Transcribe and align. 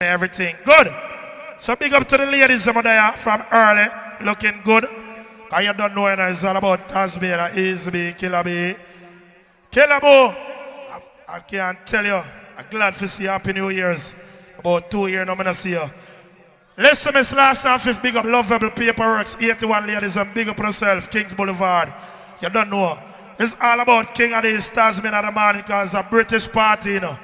everything. 0.00 0.54
Good. 0.64 0.94
So 1.58 1.74
big 1.74 1.92
up 1.92 2.06
to 2.08 2.16
the 2.18 2.26
ladies 2.26 2.66
there 2.66 3.12
from 3.16 3.42
early, 3.50 3.86
looking 4.20 4.60
good. 4.64 4.86
Cause 5.50 5.64
you 5.64 5.72
don't 5.72 5.92
know 5.92 6.06
you 6.06 6.14
it's 6.20 6.44
all 6.44 6.56
about 6.56 6.88
Tasmania, 6.88 7.50
Easy 7.52 8.12
Killer 8.12 8.44
B. 8.44 8.76
Killer 9.72 9.98
Boo, 9.98 10.06
I, 10.06 11.02
I 11.28 11.40
can't 11.40 11.84
tell 11.84 12.04
you. 12.04 12.22
I'm 12.56 12.66
glad 12.70 12.94
to 12.94 13.08
see 13.08 13.24
you. 13.24 13.30
Happy 13.30 13.52
New 13.52 13.70
Year's. 13.70 14.14
About 14.60 14.88
two 14.88 15.08
years 15.08 15.26
now, 15.26 15.32
I'm 15.32 15.38
to 15.38 15.54
see 15.54 15.70
you. 15.70 15.90
Listen, 16.76 17.14
Miss 17.14 17.32
Last 17.32 17.66
and 17.66 17.82
Fifth, 17.82 18.00
big 18.00 18.14
up 18.14 18.24
Lovable 18.24 18.70
Paperworks, 18.70 19.42
81 19.42 19.84
ladies, 19.84 20.16
and 20.16 20.32
big 20.32 20.48
up 20.48 20.58
yourself, 20.58 21.10
Kings 21.10 21.34
Boulevard. 21.34 21.92
You 22.40 22.50
don't 22.50 22.70
know. 22.70 22.96
It's 23.36 23.56
all 23.60 23.80
about 23.80 24.14
King 24.14 24.32
of 24.34 24.44
the 24.44 24.70
Tasman 24.72 25.12
of 25.12 25.24
the 25.24 25.32
morning 25.32 25.62
because 25.62 25.92
it's 25.92 25.94
a 25.94 26.08
British 26.08 26.46
party, 26.52 26.92
you 26.92 27.00
know. 27.00 27.18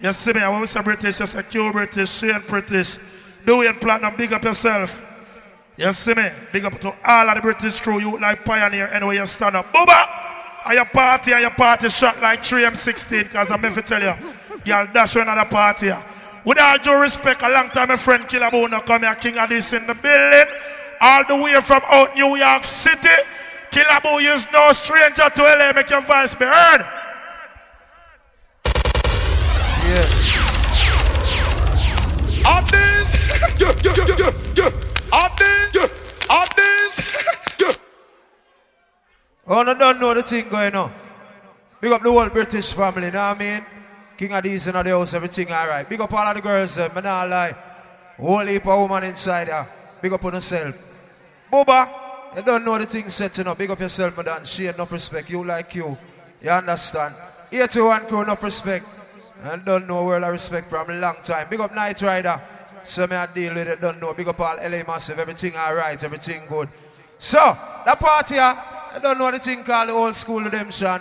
You 0.00 0.12
see 0.12 0.32
me, 0.32 0.40
when 0.40 0.60
we 0.60 0.66
say 0.66 0.80
British, 0.82 1.18
you 1.20 1.26
say 1.26 1.42
Q 1.42 1.72
British, 1.72 2.10
Shane 2.10 2.40
British. 2.46 2.98
Do 3.44 3.62
it 3.62 3.80
platinum, 3.80 4.14
big 4.16 4.32
up 4.32 4.44
yourself. 4.44 5.04
You 5.76 5.92
see 5.92 6.14
me? 6.14 6.28
Big 6.52 6.64
up 6.64 6.78
to 6.80 6.94
all 7.04 7.28
of 7.28 7.34
the 7.34 7.40
British 7.40 7.80
crew, 7.80 8.00
you 8.00 8.18
like 8.18 8.44
pioneer 8.44 8.88
anyway 8.88 9.16
you 9.16 9.26
stand 9.26 9.56
up. 9.56 9.72
Booba! 9.72 10.06
And 10.66 10.74
your 10.74 10.84
party 10.84 11.32
and 11.32 11.40
your 11.40 11.50
party 11.50 11.88
shot 11.88 12.20
like 12.20 12.42
3M16 12.42 13.24
because 13.24 13.50
I'm 13.50 13.62
to 13.62 13.82
tell 13.82 14.02
you, 14.02 14.14
y'all 14.64 14.86
dash 14.92 15.16
another 15.16 15.48
party. 15.48 15.90
With 16.44 16.58
all 16.58 16.78
due 16.78 17.00
respect, 17.00 17.42
a 17.42 17.48
long 17.48 17.68
time 17.70 17.88
my 17.88 17.96
friend 17.96 18.28
Killer 18.28 18.50
Bono 18.50 18.80
come 18.80 19.02
here, 19.02 19.14
king 19.14 19.38
of 19.38 19.48
this 19.48 19.72
in 19.72 19.86
the 19.86 19.94
building. 19.94 20.54
All 21.00 21.24
the 21.24 21.36
way 21.36 21.60
from 21.60 21.82
out 21.86 22.14
New 22.14 22.36
York 22.36 22.64
City. 22.64 23.08
Killer 23.70 24.00
Boo 24.02 24.18
is 24.18 24.46
no 24.52 24.72
stranger 24.72 25.28
to 25.28 25.42
LA, 25.42 25.72
make 25.74 25.90
your 25.90 26.00
voice 26.02 26.34
be 26.34 26.44
heard. 26.44 26.86
Yeah. 33.58 33.58
Yeah, 33.58 33.74
yeah, 33.82 33.94
yeah, 33.96 34.14
yeah. 34.56 34.70
Oh, 39.50 39.62
no, 39.62 39.74
don't 39.74 39.98
know 39.98 40.12
the 40.12 40.22
thing 40.22 40.46
going 40.50 40.74
on. 40.74 40.92
Big 41.80 41.90
up 41.90 42.02
the 42.02 42.12
whole 42.12 42.28
British 42.28 42.74
family, 42.74 43.06
you 43.06 43.12
know 43.12 43.30
what 43.30 43.36
I 43.36 43.38
mean? 43.38 43.64
King 44.18 44.30
Addies 44.30 44.66
in 44.66 44.74
the 44.74 44.90
house, 44.90 45.14
everything 45.14 45.50
alright. 45.50 45.88
Big 45.88 45.98
up 46.00 46.12
all 46.12 46.18
of 46.18 46.36
the 46.36 46.42
girls, 46.42 46.76
uh, 46.76 46.90
man, 46.94 47.04
not 47.04 47.30
lie. 47.30 47.56
Whole 48.18 48.46
heap 48.46 48.66
of 48.66 48.78
woman 48.78 49.04
inside 49.04 49.48
there. 49.48 49.66
Big 50.02 50.12
up 50.12 50.22
on 50.22 50.34
yourself. 50.34 50.74
Boba, 51.50 51.88
you 52.36 52.42
don't 52.42 52.64
know 52.64 52.76
the 52.76 52.84
thing 52.84 53.08
setting 53.08 53.46
up. 53.46 53.56
Big 53.56 53.70
up 53.70 53.80
yourself, 53.80 54.14
madam. 54.18 54.44
She 54.44 54.66
enough 54.66 54.92
respect. 54.92 55.30
You 55.30 55.42
like 55.44 55.74
you. 55.76 55.96
You 56.42 56.50
understand? 56.50 57.14
81 57.50 58.06
crew, 58.06 58.20
enough 58.20 58.44
respect. 58.44 58.84
And 59.44 59.64
don't 59.64 59.86
know 59.86 60.04
where 60.04 60.24
I 60.24 60.28
respect 60.28 60.66
from 60.68 60.90
a 60.90 60.94
long 60.94 61.16
time. 61.22 61.46
Big 61.48 61.60
up 61.60 61.74
Night 61.74 62.00
Rider. 62.02 62.40
So 62.84 63.06
me 63.06 63.16
I 63.16 63.26
deal 63.26 63.54
with 63.54 63.68
it, 63.68 63.80
don't 63.80 64.00
know. 64.00 64.14
Big 64.14 64.28
up 64.28 64.40
all 64.40 64.56
LA 64.56 64.82
Massive. 64.86 65.18
Everything 65.18 65.54
alright, 65.56 66.02
everything 66.02 66.42
good. 66.48 66.68
So, 67.18 67.38
that 67.84 67.98
party 67.98 68.36
here, 68.36 68.42
I 68.42 68.98
don't 69.02 69.18
know 69.18 69.30
the 69.30 69.38
thing 69.38 69.64
called 69.64 69.88
the 69.88 69.92
old 69.92 70.14
school 70.14 70.40
redemption. 70.40 71.00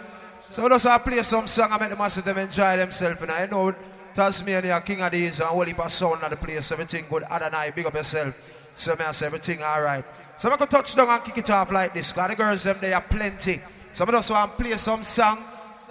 So 0.49 0.63
we 0.63 0.69
just 0.69 0.87
have 0.87 1.03
play 1.03 1.21
some 1.23 1.45
song 1.45 1.69
and 1.71 1.81
make 1.81 1.89
the 1.89 1.95
massive 1.95 2.23
them 2.23 2.37
enjoy 2.37 2.77
themselves. 2.77 3.21
And 3.21 3.31
I 3.31 3.45
know 3.45 3.75
Tasmania, 4.13 4.81
King 4.81 4.99
Addies, 4.99 5.41
and 5.41 5.49
whole 5.49 5.63
heap 5.63 5.79
of 5.79 5.91
sound 5.91 6.23
of 6.23 6.29
the 6.29 6.37
place, 6.37 6.71
everything 6.71 7.05
good. 7.09 7.23
Adonai, 7.23 7.71
big 7.75 7.85
up 7.85 7.93
yourself. 7.93 8.35
So 8.73 8.95
me 8.95 9.05
I 9.05 9.11
say 9.11 9.27
everything 9.27 9.61
alright. 9.61 10.05
So 10.37 10.51
I 10.51 10.57
can 10.57 10.67
touch 10.67 10.95
down 10.95 11.09
and 11.09 11.23
kick 11.23 11.37
it 11.37 11.49
off 11.49 11.71
like 11.71 11.93
this. 11.93 12.13
Because 12.13 12.29
the 12.29 12.35
girls 12.35 12.63
them 12.63 12.77
they 12.79 12.93
are 12.93 13.01
plenty. 13.01 13.61
So 13.91 14.05
I 14.05 14.11
just 14.11 14.31
want 14.31 14.51
to 14.51 14.63
play 14.63 14.75
some 14.77 15.03
song 15.03 15.37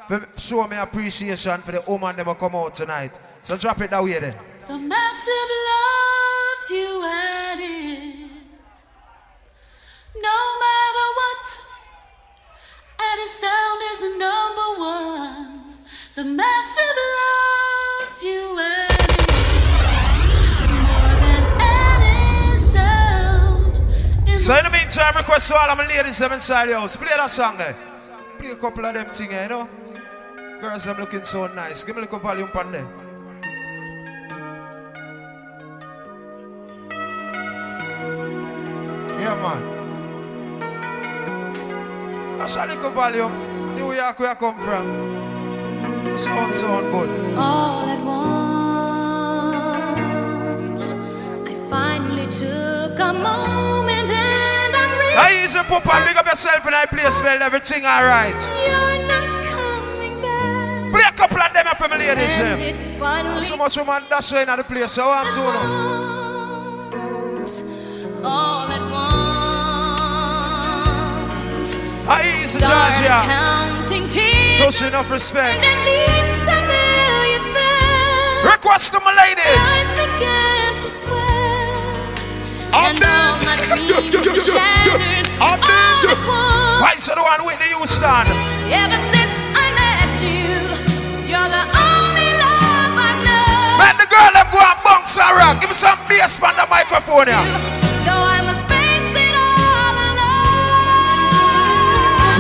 to 0.09 0.27
show 0.37 0.67
me 0.67 0.77
appreciation 0.77 1.61
for 1.61 1.73
the 1.73 1.83
woman 1.89 2.17
that 2.17 2.27
will 2.27 2.35
come 2.35 2.55
out 2.55 2.75
tonight. 2.75 3.19
So 3.43 3.57
drop 3.57 3.81
it 3.81 3.91
that 3.91 4.03
way 4.03 4.19
then. 4.19 4.35
The 4.69 4.79
massive 4.79 5.51
loves 5.71 6.71
you 6.71 7.03
and 7.05 7.61
is 7.61 8.97
no 10.17 10.39
matter 10.65 11.07
what. 11.19 11.47
And 12.99 13.21
his 13.21 13.33
sound 13.33 13.81
is 13.93 13.99
the 14.01 14.13
number 14.19 14.69
one. 14.81 15.79
The 16.15 16.25
massive 16.25 16.97
loves 17.19 18.23
you 18.23 18.59
and 18.59 18.91
is 18.91 19.27
more 20.87 21.15
than 21.23 21.43
any 21.61 22.59
sound. 22.59 24.29
in 24.29 24.37
So 24.37 24.57
in 24.57 24.65
the 24.65 24.71
meantime, 24.71 25.15
request 25.17 25.49
to 25.49 25.55
all 25.55 25.71
of 25.71 25.79
my 25.79 25.87
ladies 25.87 26.21
inside 26.21 26.67
the 26.67 26.79
house. 26.79 26.97
Play 26.97 27.09
that 27.17 27.31
song 27.31 27.57
there. 27.59 27.75
Play 28.39 28.51
a 28.51 28.57
couple 28.57 28.85
of 28.85 28.95
them 28.95 29.07
things, 29.07 29.31
you 29.31 29.49
know. 29.49 29.69
Girls 30.61 30.85
them 30.85 30.97
looking 30.99 31.23
so 31.23 31.47
nice. 31.49 31.85
Give 31.85 31.97
me 31.97 32.03
a 32.03 32.05
little 32.07 32.19
volume 32.19 32.49
on 32.55 32.73
there. 32.73 32.87
Yeah, 39.21 39.35
man. 39.43 39.63
That's 42.39 42.57
a 42.57 42.67
little 42.67 42.91
volume. 42.91 43.33
New 43.77 43.93
York 43.93 44.19
where 44.19 44.31
I 44.31 44.35
come 44.35 44.59
from. 44.61 46.17
Sound, 46.17 46.55
sound 46.55 46.91
good. 46.91 47.35
all 47.37 47.87
at 47.87 48.01
once. 50.73 50.93
I 50.93 51.55
finally 51.69 52.27
took 52.29 52.99
a 52.99 53.13
moment 53.13 54.09
and 54.11 54.75
I 54.75 54.99
realized 54.99 55.17
Now 55.17 55.45
easy, 55.45 55.59
Papa. 55.69 56.05
Big 56.07 56.17
up 56.17 56.25
yourself 56.27 56.65
in 56.65 56.71
that 56.73 56.89
place. 56.91 57.21
Well, 57.23 57.43
everything 57.43 57.85
alright. 57.85 59.06
Play 60.97 61.09
a 61.09 61.13
couple 61.13 61.41
of 61.43 61.53
them 61.53 61.67
for 61.77 61.89
ladies. 61.99 62.39
And 62.39 62.61
them. 62.61 62.61
it 62.61 62.77
finally 62.99 63.41
So 63.41 63.57
much 63.57 63.77
woman 63.77 64.03
that's 64.09 64.33
why 64.33 64.43
in 64.43 64.49
the 64.57 64.65
place. 64.65 64.93
So 64.93 65.11
I'm 65.11 65.27
comes 65.33 65.37
all 68.25 68.69
at 68.69 68.83
once. 70.77 71.75
How 72.07 72.21
easy, 72.23 72.59
Start 72.61 72.95
Georgia. 72.95 73.19
counting 73.27 74.09
tears, 74.09 74.61
Touch 74.61 74.83
enough 74.89 75.11
respect. 75.11 75.57
and 75.59 75.65
at 75.65 75.79
least 75.85 76.43
a 76.43 76.59
million 76.71 77.43
fell. 77.55 78.53
Request 78.53 78.93
to 78.95 79.01
my 79.01 79.13
ladies. 79.25 79.69
Eyes 79.77 79.91
began 80.01 80.71
to 80.83 80.89
swell, 80.89 81.85
Up 82.73 82.89
and 82.89 83.05
all 83.05 83.35
this. 83.35 83.45
my 83.45 83.55
Yeah, 83.57 83.67
dreams 83.67 83.91
yeah, 83.91 84.23
yeah, 84.23 84.31
were 84.31 84.37
yeah, 84.37 84.55
shattered 84.55 85.29
yeah. 85.29 85.45
Up 85.51 85.61
all 85.61 86.01
this. 86.03 86.19
Why 86.83 86.95
so 86.97 87.13
the 87.15 87.23
one 87.23 87.43
Whitney 87.45 87.69
Houston? 87.75 88.27
Ever 88.71 89.01
since 89.13 89.35
I 89.55 89.67
met 89.75 90.13
you, 90.23 90.56
Man, 93.77 93.95
the 94.01 94.07
girl 94.09 94.33
them 94.33 94.49
go 94.53 94.59
and 94.61 94.81
bounce 94.85 95.17
rock. 95.17 95.61
Give 95.61 95.69
me 95.71 95.77
some 95.77 95.99
bass 96.09 96.41
on 96.41 96.57
the 96.57 96.67
microphone 96.69 97.29
here. 97.29 97.45
Though 98.09 98.25
I 98.25 98.41
must 98.41 98.65
face 98.73 99.13
it 99.13 99.35
all 99.37 99.97
alone. 100.09 101.37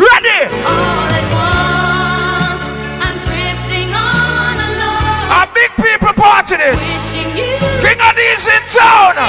Ready? 0.01 0.49
All 0.65 1.13
at 1.13 1.29
once, 1.37 2.63
I'm 3.05 3.21
drifting 3.29 3.93
on 3.93 4.57
alone. 4.57 5.29
A 5.29 5.45
big 5.53 5.71
people 5.77 6.17
party 6.17 6.57
this. 6.57 6.97
King 7.85 8.01
of 8.01 8.17
these 8.17 8.49
in 8.49 8.63
town. 8.73 9.21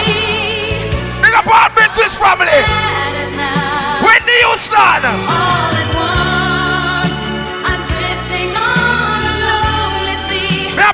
Big 1.19 1.35
up 1.35 1.47
all 1.47 1.67
British 1.75 2.15
family. 2.15 2.47
that 2.47 3.11
is 3.19 3.31
now. 3.35 3.99
Whitney 3.99 4.39
Houston. 4.47 5.03
All 5.27 5.67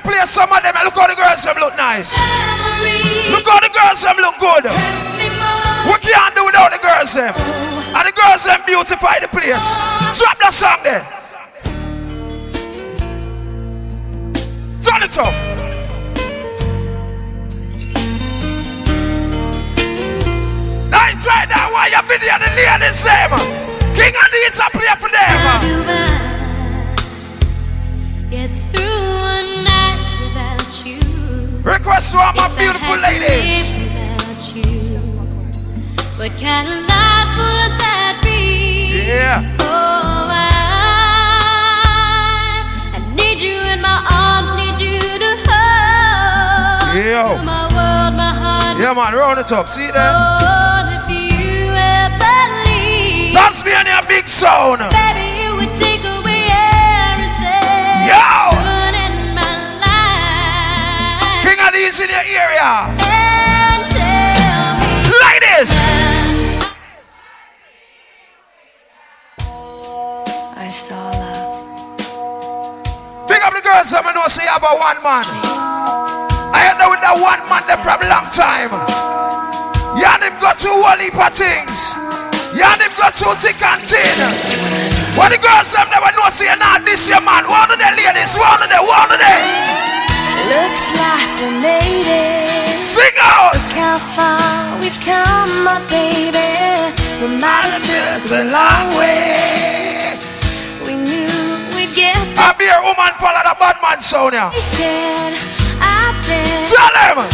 play 0.04 0.22
some 0.26 0.52
of 0.52 0.62
them? 0.62 0.76
and 0.76 0.86
Look 0.86 0.96
how 0.96 1.08
the 1.08 1.16
girls 1.16 1.44
them 1.44 1.56
look 1.60 1.76
nice. 1.76 2.20
Look 3.32 3.48
how 3.48 3.60
the 3.60 3.72
girls 3.72 4.04
them 4.04 4.18
look 4.20 4.38
good. 4.38 4.66
We 5.88 5.96
can't 6.04 6.36
do 6.36 6.46
without 6.46 6.72
the 6.72 6.80
girls 6.80 7.14
them. 7.16 7.34
And 7.34 8.08
the 8.08 8.12
girls 8.12 8.44
them 8.46 8.60
beautify 8.66 9.20
the 9.20 9.28
place. 9.28 9.76
Drop 10.20 10.38
that 10.40 10.54
song 10.54 10.80
there. 10.84 11.04
Turn 14.84 15.04
it 15.04 15.18
up. 15.18 15.34
That's 20.92 21.26
right 21.26 21.48
now. 21.50 21.72
Why 21.72 21.88
you 21.88 22.02
video 22.08 22.38
the 22.40 22.50
ladies 22.56 23.04
them? 23.04 23.32
King 23.96 24.14
Addies 24.14 24.60
I 24.60 24.70
play 24.72 24.96
for 25.00 25.10
them. 25.10 26.23
Request 31.64 32.12
to 32.12 32.18
all 32.20 32.34
my 32.34 32.48
If 32.52 32.58
beautiful 32.58 32.98
ladies. 33.00 33.72
you, 34.54 35.00
what 36.20 36.32
kind 36.36 36.68
of 36.68 36.80
life 36.92 37.32
would 37.40 37.72
that 37.80 38.20
be? 38.22 39.08
Yeah. 39.08 39.40
Oh, 39.60 40.28
I, 40.28 40.44
I 42.96 43.00
need 43.16 43.40
you 43.40 43.56
in 43.72 43.80
my 43.82 43.96
arms, 44.12 44.52
need 44.60 44.76
you 44.78 45.00
to 45.00 45.32
hold. 45.48 47.00
You're 47.00 47.40
my 47.48 47.64
world, 47.72 48.14
my 48.20 48.34
heart. 48.36 48.76
Yeah, 48.80 48.94
man. 48.94 49.14
Round 49.16 49.40
it 49.40 49.52
up. 49.54 49.70
See 49.70 49.88
them? 49.88 49.96
Oh, 49.96 50.84
if 50.84 51.08
you 51.16 51.72
ever 51.72 52.40
leave, 52.68 53.32
Toss 53.34 53.64
me 53.64 53.72
on 53.74 53.86
your 53.88 54.04
big 54.10 54.28
sound. 54.28 54.80
baby, 54.92 55.48
you 55.48 55.56
would 55.56 55.74
take 55.80 56.04
away 56.04 56.52
everything. 56.52 58.12
Yo. 58.12 58.43
Good 61.74 61.82
in 61.82 61.82
my 61.82 61.82
life. 61.82 61.82
King 61.82 61.82
of 61.82 61.82
of 61.82 61.82
these 61.82 62.00
in 62.00 62.10
your 62.10 62.22
area. 62.22 62.70
me 62.94 64.06
Ladies. 65.26 65.72
I 70.56 70.70
saw 70.70 71.12
love. 71.12 71.66
Big 73.28 73.42
up 73.42 73.54
the 73.54 73.62
girls, 73.62 73.94
I'm 73.94 74.04
know 74.14 74.28
say 74.28 74.46
have 74.46 74.62
one 74.62 74.98
man. 75.02 75.26
I 76.54 76.70
ain't 76.70 76.78
know 76.78 76.90
with 76.90 77.02
that 77.02 77.18
one 77.18 77.42
man 77.50 77.66
them 77.66 77.82
from 77.82 78.02
long 78.06 78.30
time. 78.30 78.70
You 79.98 80.06
and 80.06 80.24
him 80.24 80.34
got 80.42 80.58
through 80.58 80.78
whole 80.78 80.98
heap 80.98 81.18
of 81.18 81.34
things. 81.34 81.94
You 82.54 82.66
and 82.66 82.82
him 82.82 82.94
got 82.98 83.14
through 83.14 83.34
thick 83.42 83.62
and 83.62 83.82
thin. 83.82 84.18
What 85.18 85.30
the 85.30 85.38
girls 85.42 85.74
them 85.74 85.90
never 85.90 86.14
know 86.18 86.30
say 86.30 86.54
not 86.58 86.86
this 86.86 87.10
your 87.10 87.22
man. 87.22 87.46
One 87.50 87.70
of 87.70 87.78
the 87.78 87.90
ladies, 87.98 88.36
one 88.38 88.62
of 88.62 88.70
the, 88.70 88.78
one 88.82 89.12
of 89.14 89.18
the. 89.18 90.03
Looks 90.54 90.86
like 90.98 91.30
we 91.42 91.50
made 91.62 92.08
it. 92.08 92.80
Sing 92.80 93.16
out. 93.22 93.56
How 93.74 93.98
far 94.16 94.80
we've 94.80 95.00
come, 95.02 95.64
my 95.64 95.80
baby. 95.88 96.50
We 97.22 97.28
might 97.40 97.72
have 97.72 97.84
took 97.84 98.22
the 98.30 98.44
long 98.52 98.86
way. 98.98 100.18
We 100.86 100.94
knew 101.00 101.32
we'd 101.76 101.94
get 101.96 102.18
there. 102.36 102.50
I 102.50 102.56
be 102.60 102.68
a 102.68 102.80
woman 102.84 103.14
follow 103.22 103.42
the 103.48 103.56
bad 103.60 103.78
man 103.82 104.02
sound 104.02 104.34
here. 104.36 104.50
They 104.52 104.62
said, 104.62 105.32
I 105.80 106.12
bet 106.28 106.68
Tell 106.68 106.92
them. 106.98 107.30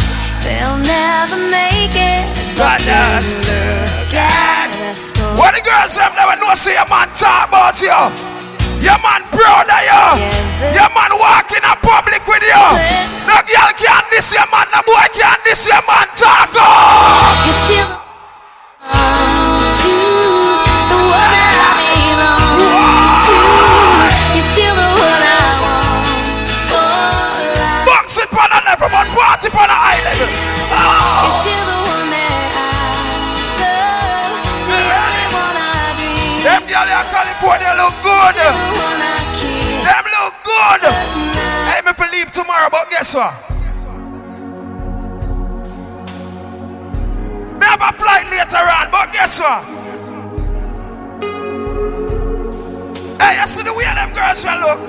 they'll 0.46 0.78
never 0.84 1.38
make 1.50 1.96
it. 1.96 2.22
But 2.56 2.78
just 2.84 3.40
look 3.42 4.14
at 4.14 4.70
us. 4.92 5.10
What 5.40 5.54
the 5.56 5.62
girls 5.64 5.96
have 5.96 6.14
never 6.14 6.36
know 6.38 6.54
say 6.54 6.74
your 6.78 6.86
man 6.88 7.08
talk 7.16 7.48
about 7.48 7.80
you. 7.82 8.39
Your 8.80 8.98
man 9.04 9.22
proud 9.32 9.68
of 9.68 9.82
you. 9.84 10.04
Your 10.76 10.90
man 10.92 11.12
walk 11.16 11.48
in 11.52 11.64
a 11.64 11.74
public 11.84 12.24
with 12.26 12.44
you. 12.44 12.64
No 13.28 13.36
girl 13.46 13.70
can't 13.76 14.06
diss 14.10 14.32
your 14.32 14.46
man, 14.52 14.66
no 14.72 14.80
boy 14.84 15.06
can't 15.12 15.40
diss 15.44 15.66
your 15.66 15.82
man 15.86 15.99
leave 42.30 42.44
tomorrow, 42.44 42.68
but 42.70 42.90
guess 42.90 43.14
what? 43.14 43.32
Me 47.58 47.66
have 47.66 47.80
a 47.82 47.92
flight 47.92 48.24
later 48.30 48.56
on, 48.56 48.90
but 48.90 49.12
guess 49.12 49.40
what? 49.40 49.64
Hey, 53.20 53.40
you 53.40 53.46
see 53.46 53.62
the 53.62 53.74
way 53.74 53.84
them 53.84 54.12
girls 54.12 54.44
will 54.44 54.60
look? 54.60 54.80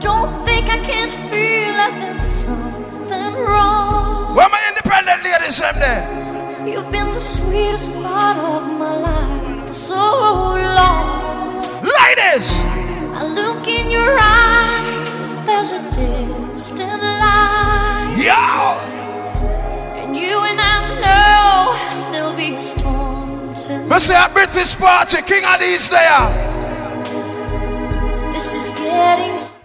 Don't 0.00 0.44
think 0.44 0.68
I 0.68 0.78
can't 0.84 1.12
feel 1.32 1.74
like 1.76 1.94
there's 2.00 2.20
something 2.20 3.34
wrong. 3.34 4.34
Where 4.34 4.48
my 4.48 4.60
independent 4.68 5.24
ladies 5.24 5.58
them 5.58 5.78
there? 5.78 6.66
You've 6.66 6.90
been 6.92 7.14
the 7.14 7.20
sweetest 7.20 7.92
part 7.94 8.36
of 8.38 8.78
my 8.78 8.96
life 8.98 9.66
for 9.68 9.74
so 9.74 9.96
long. 9.96 11.62
Ladies! 11.82 12.89
I 13.20 13.24
look 13.34 13.66
in 13.68 13.90
your 13.90 14.16
eyes, 14.18 15.36
there's 15.44 15.72
a 15.72 15.82
distant 15.92 17.02
light. 17.02 18.16
Yo! 18.16 18.80
And 20.00 20.16
you 20.16 20.38
and 20.40 20.58
I 20.58 20.88
know 21.04 21.76
there'll 22.10 22.32
be 22.34 22.54
a 22.54 22.60
storm 22.62 23.54
tonight. 23.54 23.88
Me 23.92 23.98
say 23.98 24.14
a 24.16 24.26
British 24.32 24.74
party, 24.78 25.20
king 25.20 25.42
Addies 25.44 25.90
there. 25.92 26.30
This 28.32 28.54
is 28.56 28.70
getting 28.78 29.36
serious. 29.36 29.64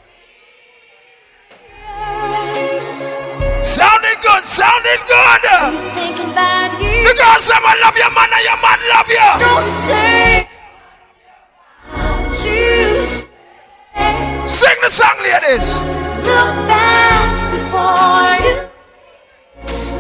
Sounding 3.63 4.19
good, 4.19 4.44
sounding 4.44 5.00
good. 5.08 5.48
Thinking 5.96 6.28
about 6.31 6.75
you. 6.84 7.08
The 7.08 7.16
girls 7.16 7.46
say 7.48 7.56
I 7.56 7.80
love 7.80 7.96
your 7.96 8.12
man 8.12 8.28
and 8.36 8.44
your 8.44 8.60
man 8.60 8.80
love 8.92 9.08
you. 9.08 9.24
Don't 9.40 9.63
say 9.88 10.44
Sing 14.00 14.77
the 14.83 14.89
song, 14.89 15.15
ladies. 15.24 15.80
Look 16.27 16.56
back 16.68 17.27
before 17.51 18.36
you. 18.45 18.56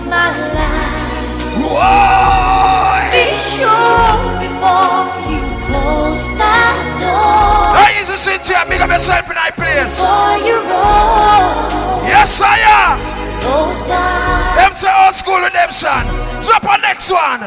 My 0.09 0.29
life. 0.53 1.63
Whoa! 1.63 3.09
Be 3.15 3.25
sure 3.39 4.13
before 4.43 5.07
you 5.31 5.41
close 5.65 6.23
that 6.37 6.77
door. 6.99 7.75
How 7.75 7.87
easy 7.99 8.15
Cynthia, 8.17 8.65
big 8.69 8.81
up 8.81 8.89
yourself 8.89 9.27
in 9.29 9.35
that 9.35 9.55
place. 9.55 10.01
Before 10.03 10.37
you 10.45 10.57
roll 10.69 12.05
Yes, 12.05 12.41
I 12.43 12.57
am. 12.85 12.97
those 13.41 13.79
dice. 13.87 14.55
Them 14.59 14.73
say 14.73 14.91
old 15.05 15.15
school 15.15 15.39
redemption. 15.39 16.03
Drop 16.43 16.63
on 16.69 16.81
next 16.81 17.09
one. 17.09 17.41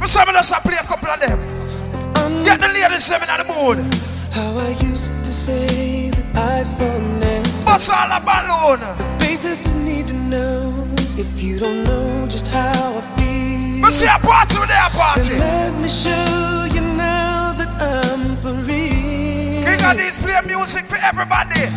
Together. 0.00 0.06
Me 0.06 0.06
say 0.06 0.24
me 0.26 0.32
just 0.32 0.52
a 0.52 0.60
play 0.60 0.76
a 0.80 0.86
couple 0.86 1.08
of 1.08 1.20
them. 1.20 2.44
Get 2.44 2.60
the 2.60 2.68
ladies 2.68 3.08
them 3.08 3.22
in 3.22 3.28
the 3.28 3.44
mood. 3.52 3.94
How 4.32 4.56
I 4.56 4.68
used 4.86 5.08
to 5.24 5.32
say 5.32 6.10
that 6.10 6.36
I'd 6.36 6.66
fall 6.78 7.00
down. 7.20 7.64
Bust 7.64 7.90
all 7.90 8.10
a 8.10 8.20
balloon. 8.20 8.80
Basis 9.18 9.66
is 9.66 9.74
need 9.74 10.08
to 10.08 10.14
know 10.14 10.86
if 11.18 11.42
you 11.42 11.58
don't 11.58 11.84
know 11.84 12.26
just 12.28 12.48
how 12.48 12.96
I 12.96 13.00
feel. 13.16 13.84
Me 13.84 13.90
see 13.90 14.06
a 14.06 14.18
party 14.18 14.58
with 14.58 14.68
their 14.68 14.90
party. 14.90 15.36
Let 15.38 15.72
me 15.80 15.88
show 15.88 16.66
you 16.72 16.80
now 16.80 17.52
that 17.54 17.68
I'm 17.80 18.36
for 18.36 18.54
real. 18.54 19.64
King 19.64 19.80
Addies 19.84 20.20
play 20.22 20.40
music 20.46 20.84
for 20.84 20.96
everybody. 21.02 21.68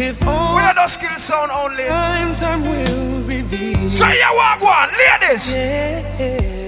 If 0.00 0.20
We 0.20 0.26
don't 0.26 0.76
do 0.76 0.86
skill 0.86 1.10
sound 1.18 1.50
only. 1.50 1.84
time, 1.84 2.36
time 2.36 2.62
will 2.62 3.22
reveal. 3.22 3.90
So 3.90 4.06
you 4.06 4.30
walk 4.34 4.62
one, 4.62 4.90
ladies. 4.94 5.54
Yeah, 5.54 6.67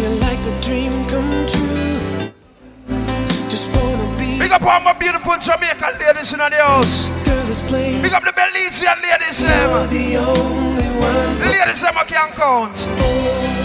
you're 0.00 0.16
like 0.26 0.40
a 0.40 0.54
dream 0.62 0.92
come 1.06 1.30
true. 1.46 1.98
Just 3.48 3.68
wanna 3.74 4.06
be 4.18 4.38
Big 4.38 4.52
up 4.52 4.62
all 4.62 4.80
my 4.80 4.92
beautiful 4.94 5.36
Jamaican 5.38 5.98
ladies 6.00 6.32
in 6.32 6.38
the 6.38 6.50
house. 6.56 7.08
girl 7.24 7.42
that's 7.48 7.60
playing. 7.68 8.02
Big 8.02 8.12
up 8.14 8.24
the 8.24 8.32
Belizean 8.32 8.96
ladies 9.02 9.42
eh, 9.42 9.48
You're 9.48 9.86
them. 9.86 9.90
the 9.90 10.16
only 10.16 10.88
one. 10.98 11.38
The 11.40 11.46
ladies 11.56 11.82
them 11.82 11.94
I 11.98 12.04
can 12.04 12.30
count. 12.32 12.88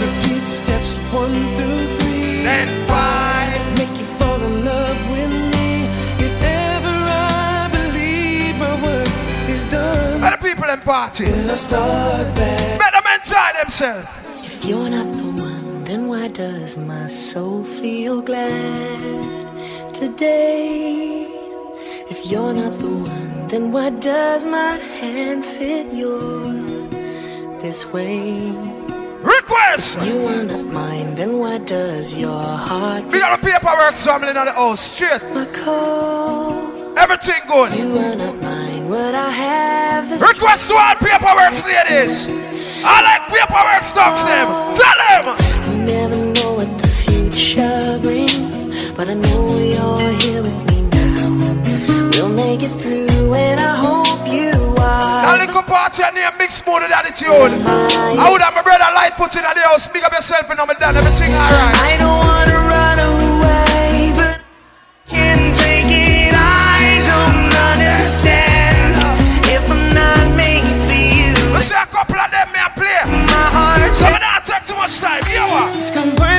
Repeat 0.02 0.44
steps 0.44 0.96
one 1.12 1.54
through 1.56 1.84
three. 1.98 2.42
Then 2.44 2.68
five. 2.86 3.60
Make 3.78 3.94
you 3.98 4.06
fall 4.18 4.40
in 4.48 4.64
love 4.64 4.98
with 5.10 5.30
me. 5.54 5.88
If 6.26 6.34
ever 6.42 6.96
I 7.08 7.68
believe 7.72 8.54
my 8.58 8.74
work 8.82 9.48
is 9.48 9.64
done, 9.66 10.20
Let 10.20 10.38
the 10.40 10.48
people 10.48 10.68
in 10.68 10.80
party. 10.80 11.24
then 11.24 11.50
I 11.50 11.54
start 11.54 12.26
back. 12.34 12.78
Let 12.80 12.92
them 12.92 13.06
enjoy 13.16 13.48
themselves. 13.60 14.08
If 14.44 14.64
you're 14.64 14.88
not 14.90 15.06
one, 15.06 15.25
then 15.96 16.08
why 16.08 16.28
does 16.28 16.76
my 16.76 17.06
soul 17.06 17.64
feel 17.64 18.20
glad 18.20 19.94
today? 19.94 21.24
If 22.12 22.26
you're 22.26 22.52
not 22.52 22.72
the 22.78 22.90
one, 22.90 23.48
then 23.48 23.72
why 23.72 23.88
does 23.88 24.44
my 24.44 24.76
hand 25.00 25.42
fit 25.42 25.86
yours 25.94 26.86
this 27.62 27.86
way? 27.94 28.52
Request. 29.22 30.06
You 30.06 30.18
are 30.26 30.44
not 30.44 30.66
mine, 30.66 31.14
then 31.14 31.38
why 31.38 31.58
does 31.64 32.14
your 32.14 32.44
heart 32.68 33.10
Big 33.10 33.22
up 33.22 33.40
the 33.40 33.46
paperwork 33.46 33.94
family 33.94 34.28
in 34.28 34.34
the 34.34 34.52
house. 34.52 34.80
Straight. 34.80 35.22
my 35.32 35.46
call? 35.64 36.52
Everything 36.98 37.40
good. 37.48 37.72
You 37.72 37.98
are 38.04 38.16
not 38.16 38.36
mine, 38.42 38.90
would 38.90 39.14
I 39.14 39.30
have 39.30 40.10
the 40.10 40.18
Request 40.28 40.68
to 40.68 40.74
all 40.76 40.94
paperwork 40.96 41.56
ladies. 41.64 42.28
I 42.84 42.96
like 43.08 43.22
paperwork 43.32 43.82
stocks 43.82 44.24
them. 44.24 44.46
Tell 44.76 44.98
them. 45.34 45.55
Never 45.86 46.16
know 46.16 46.54
what 46.54 46.70
the 46.82 46.88
future 46.88 47.98
brings, 48.02 48.92
but 48.94 49.08
I 49.08 49.14
know 49.14 49.56
you're 49.56 50.12
here 50.20 50.42
with 50.42 50.58
me 50.68 50.82
now. 50.90 52.10
We'll 52.10 52.28
make 52.28 52.62
it 52.62 52.74
through, 52.80 53.32
and 53.34 53.60
I 53.60 53.76
hope 53.76 54.26
you 54.26 54.50
That 54.74 55.38
are. 55.38 55.46
little 55.46 55.62
party 55.62 56.02
I 56.02 56.10
name 56.10 56.36
mix 56.38 56.66
mood 56.66 56.82
with 56.82 56.90
attitude. 56.92 57.52
I 58.18 58.28
would 58.30 58.42
have 58.42 58.54
my 58.54 58.62
brother 58.62 58.90
Lightfoot 58.94 59.36
in 59.36 59.42
the 59.42 59.62
house. 59.62 59.86
Big 59.88 60.02
up 60.02 60.12
yourself 60.12 60.50
and 60.50 60.58
I'm 60.58 60.68
done. 60.74 60.96
Everything 60.96 61.32
alright. 61.32 61.76
I 61.78 61.96
don't 62.02 62.18
wanna 62.18 62.58
run 62.66 62.98
away, 62.98 64.12
but 64.18 64.40
can't 65.06 65.54
take 65.54 65.86
it. 65.86 66.34
I 66.34 66.98
don't 67.06 67.54
understand 67.70 68.98
if 69.54 69.62
I'm 69.70 69.94
not 69.94 70.34
made 70.34 70.66
for 70.86 70.98
you. 70.98 71.30
I 71.54 71.58
see 71.62 71.78
a 71.78 71.86
couple 71.86 72.18
of 72.18 72.30
them 72.30 72.48
me 72.52 72.58
a 72.58 72.70
play. 72.74 73.00
My 73.30 73.46
heart 73.54 73.94
So 73.94 74.06
I 74.06 74.40
take 74.42 74.64
too 74.66 74.76
much 74.76 74.98
time. 74.98 75.22
You 75.30 75.46
what? 75.46 75.75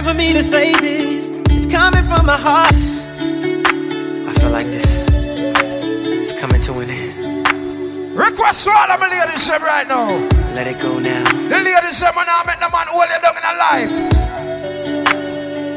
For 0.07 0.13
me 0.13 0.31
to 0.31 0.41
say 0.41 0.71
this. 0.71 1.27
It's 1.51 1.65
coming 1.65 2.07
from 2.07 2.25
my 2.25 2.37
heart. 2.37 2.73
I 2.73 4.33
feel 4.39 4.51
like 4.51 4.67
this 4.67 5.09
is 5.11 6.31
coming 6.31 6.61
to 6.61 6.79
an 6.79 6.89
end. 6.89 8.17
Request 8.17 8.63
for 8.63 8.71
all 8.71 8.89
of 8.89 9.01
my 9.01 9.09
ladies 9.09 9.49
right 9.49 9.85
now. 9.85 10.07
Let 10.55 10.65
it 10.67 10.79
go 10.81 10.99
now. 10.99 11.25
The 11.49 11.59
ladies 11.59 11.99
them 11.99 12.15
when 12.15 12.25
I 12.25 12.41
make 12.47 12.57
the 12.57 12.69
man 12.71 12.87
hold 12.87 13.09
you 13.11 13.19
down 13.19 13.35
in 13.35 13.43
a 13.43 13.55
life. 13.67 13.91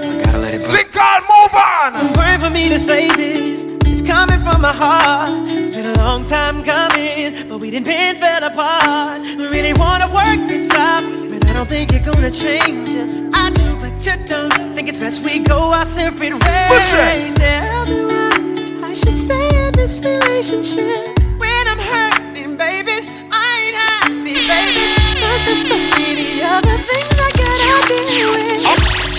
I 0.01 0.25
gotta 0.25 0.39
let 0.39 0.55
it 0.55 0.61
burn. 0.61 0.71
Think 0.71 0.97
I'll 0.97 1.23
move 1.27 1.55
on. 1.59 2.15
Pray 2.15 2.39
for 2.39 2.51
me 2.51 2.69
to 2.69 2.79
say 2.79 3.09
this. 3.09 3.65
It's 3.85 4.01
coming 4.01 4.41
from 4.45 4.61
my 4.61 4.73
heart. 4.73 5.49
It's 5.49 5.75
been 5.75 5.87
a 5.87 5.99
long 5.99 6.25
time 6.25 6.63
coming, 6.63 7.49
but 7.49 7.59
we 7.59 7.73
didn't 7.73 7.87
been 7.87 8.17
fell 8.21 8.45
apart. 8.45 9.23
We 9.23 9.47
really 9.49 9.73
wanna 9.73 10.07
work 10.07 10.47
this 10.47 10.71
out, 10.71 11.03
but 11.03 11.45
I 11.51 11.53
don't 11.53 11.67
think 11.69 11.91
you're 11.91 12.05
gonna 12.05 12.31
change 12.31 12.95
it. 12.95 13.11
I 13.35 13.50
do, 14.01 14.11
but 14.11 14.21
you 14.21 14.27
don't. 14.27 14.75
Think 14.75 14.89
it's 14.89 14.99
best 14.99 15.23
we 15.23 15.39
go 15.41 15.73
our 15.73 15.85
separate 15.85 16.33
ways. 16.33 16.71
What's 16.71 16.93
that? 16.93 17.87
Why 18.81 18.89
I 18.89 18.95
should 18.95 19.17
stay 19.17 19.67
in 19.67 19.73
this 19.75 19.99
relationship 19.99 21.19
when 21.39 21.69
I'm 21.69 21.79
hurting, 21.79 22.57
baby. 22.57 23.09
I 23.31 23.45
ain't 23.61 23.77
happy, 23.77 24.35
baby. 24.35 24.85
'Cause 25.21 25.41
there's 25.47 25.69
so 25.69 25.77
many 25.77 26.43
other 26.43 26.79
things 26.89 27.21
I 27.21 27.29
deal 27.37 28.31
with. 28.33 28.67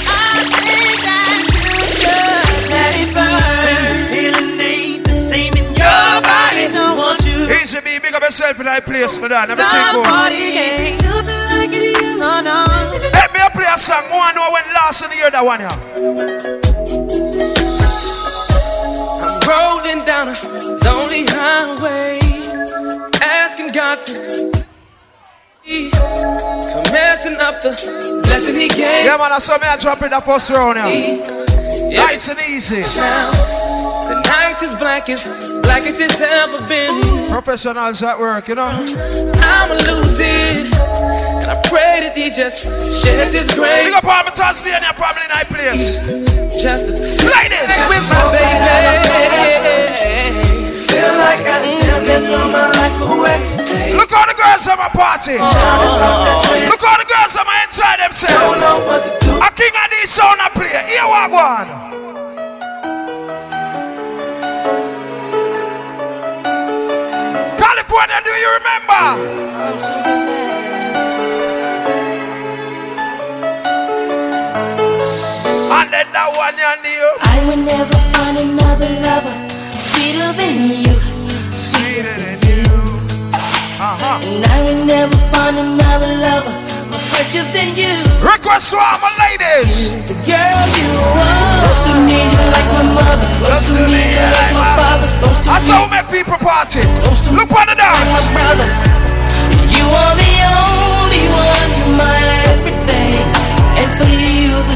I 0.08 0.44
think 0.66 1.00
that 1.08 1.40
you 1.52 1.76
should 2.00 2.70
let 2.72 2.94
it 3.02 3.10
burn. 3.14 3.96
Feeling 4.10 4.60
ain't 4.60 5.04
the 5.06 5.16
same 5.30 5.54
in 5.54 5.68
your 5.76 6.22
body. 6.22 6.68
Don't 6.74 6.98
want 6.98 7.26
you. 7.26 7.38
Easy 7.62 7.80
me, 7.82 8.00
big 8.00 8.14
up 8.16 8.24
yourself 8.24 8.60
in 8.60 8.66
that 8.66 8.86
place, 8.86 9.20
my 9.20 9.28
dad. 9.28 9.50
Never 9.50 9.64
go. 9.64 9.70
Somebody 9.70 10.58
ain't 10.58 11.02
jumping 11.02 11.46
like 11.50 11.72
it 11.74 11.96
to. 11.96 12.18
No, 12.18 12.42
no. 12.42 12.91
Let 13.72 13.80
me 13.80 13.86
play 13.86 13.96
a 13.96 14.02
song. 14.02 14.04
One 14.10 14.36
know 14.36 14.52
when 14.52 14.64
last 14.74 15.04
in 15.04 15.10
the 15.10 15.16
year 15.16 15.32
that 15.32 15.46
one 15.46 15.62
yeah. 15.62 15.72
I'm 19.22 19.40
rolling 19.48 20.06
down 20.06 20.28
a 20.28 20.36
lonely 20.84 21.26
highway, 21.28 22.20
asking 23.22 23.72
God 23.72 24.02
to 24.04 24.52
come 25.92 26.84
messing 26.92 27.38
up 27.38 27.62
the 27.62 28.22
blessing 28.24 28.56
He 28.56 28.68
gave 28.68 29.06
Yeah, 29.06 29.18
man, 29.18 29.32
I 29.32 29.38
saw 29.38 29.58
me 29.58 29.64
I 29.68 29.78
drop 29.78 30.02
in 30.02 30.10
the 30.10 30.20
first 30.20 30.50
round 30.50 30.78
yeah. 30.78 32.06
Nice 32.06 32.28
and 32.28 32.40
easy. 32.50 32.82
Now 32.82 33.32
the 34.10 34.20
night 34.28 34.62
is 34.62 34.74
blackest, 34.74 35.26
blackest 35.62 36.02
it's 36.02 36.20
ever 36.20 36.60
been. 36.68 37.28
Professionals 37.30 38.04
at 38.04 38.20
work, 38.20 38.50
you 38.50 38.56
know. 38.56 38.68
I'ma 38.68 39.76
lose 39.88 40.20
it, 40.20 40.74
and 41.22 41.50
I 41.52 41.62
pray 41.70 42.02
that 42.02 42.18
He 42.18 42.30
just 42.30 42.64
sheds 43.02 43.34
His 43.34 43.54
grace. 43.54 43.86
Big 43.86 43.94
up 43.94 44.06
all 44.06 44.24
my 44.24 44.32
Tasmania, 44.32 44.94
probably 44.96 45.24
in 45.24 45.32
that 45.34 45.48
place. 45.50 46.02
Just 46.62 46.86
to 46.86 46.94
this 46.94 47.72
with 47.88 48.04
my 48.12 48.22
baby. 48.34 49.72
Feel 50.92 51.16
like 51.16 51.42
I 51.48 51.64
near 51.64 52.28
throw 52.28 52.48
my 52.52 52.68
life 52.76 53.00
away. 53.02 53.40
Look 53.96 54.12
all 54.12 54.28
the 54.28 54.36
girls 54.36 54.68
at 54.68 54.78
my 54.78 54.90
party. 54.90 55.40
Look 55.40 56.84
all 56.84 57.00
the 57.00 57.08
girls 57.08 57.36
at 57.36 57.46
my 57.46 57.64
inside 57.64 58.00
themselves. 58.00 58.60
know 58.60 58.80
what 58.86 59.04
to 59.04 59.10
do. 59.26 59.32
A 59.38 59.50
king 59.56 59.72
Addies 59.72 60.08
sound 60.08 60.42
I 60.42 60.50
play. 60.52 60.68
Here 60.68 61.08
what 61.08 61.32
go 61.32 61.38
on. 61.40 61.68
California, 67.58 68.20
do 68.24 68.32
you 68.32 68.50
remember? 68.60 70.51
That 76.22 76.38
one 76.38 76.54
you. 76.86 77.08
I 77.26 77.38
will 77.50 77.64
never 77.66 77.98
find 78.14 78.38
another 78.38 78.92
lover 79.02 79.34
sweeter 79.74 80.30
than 80.38 80.54
you. 80.70 80.94
Sweeter 81.50 82.14
than 82.14 82.38
you. 82.46 82.62
Uh-huh. 83.82 84.22
And 84.22 84.44
I 84.46 84.58
will 84.70 84.82
never 84.86 85.18
find 85.34 85.58
another 85.58 86.14
lover 86.22 86.54
more 86.94 87.06
precious 87.10 87.50
than 87.58 87.74
you. 87.74 87.90
Request 88.22 88.70
for 88.70 88.86
my 89.02 89.10
ladies. 89.18 89.90
The 90.06 90.14
girl 90.30 90.62
you 90.78 90.90
are. 91.02 91.58
Close 91.66 91.82
to 91.90 91.94
me, 92.06 92.22
you 92.22 92.44
like 92.54 92.70
my 92.70 92.86
mother. 93.02 93.28
Close 93.42 93.74
to 93.74 93.82
me, 93.90 94.04
you 94.14 94.28
like 94.38 94.54
my 94.54 94.70
father. 94.78 95.10
Close 95.26 95.42
to 95.42 95.50
I 95.50 95.58
me, 95.58 95.66
saw 95.66 95.90
make 95.90 96.06
people 96.14 96.38
party. 96.38 96.86
Look 97.34 97.50
on 97.50 97.66
the 97.66 97.74
my 97.74 97.82
dance. 97.82 98.30
brother. 98.30 98.70
You 99.74 99.86
are 99.90 100.14
the 100.22 100.34
only 100.54 101.24
one, 101.34 101.70
you're 101.82 101.98
my 101.98 102.14
everything. 102.46 102.81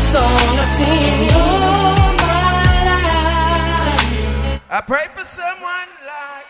Song 0.06 0.22
I 0.22 0.66
sing. 0.66 1.26
You're 1.26 2.14
my 2.22 2.78
life. 3.90 4.62
I 4.70 4.72
pray 4.86 5.08
for 5.16 5.24
someone 5.24 5.90
like. 6.06 6.46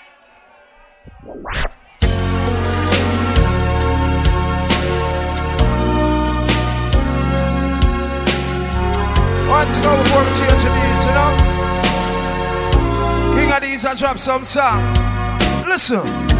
Want 9.49 9.69
to 9.73 9.79
go 9.81 9.91
before 10.03 10.23
we 10.25 10.31
change 10.35 10.61
the 10.61 10.69
beat, 10.75 11.05
you 11.05 11.13
know? 11.15 11.31
King 13.37 13.49
Addies, 13.51 13.85
I 13.85 13.95
drop 13.95 14.17
some 14.17 14.43
song. 14.43 14.83
Listen. 15.65 16.34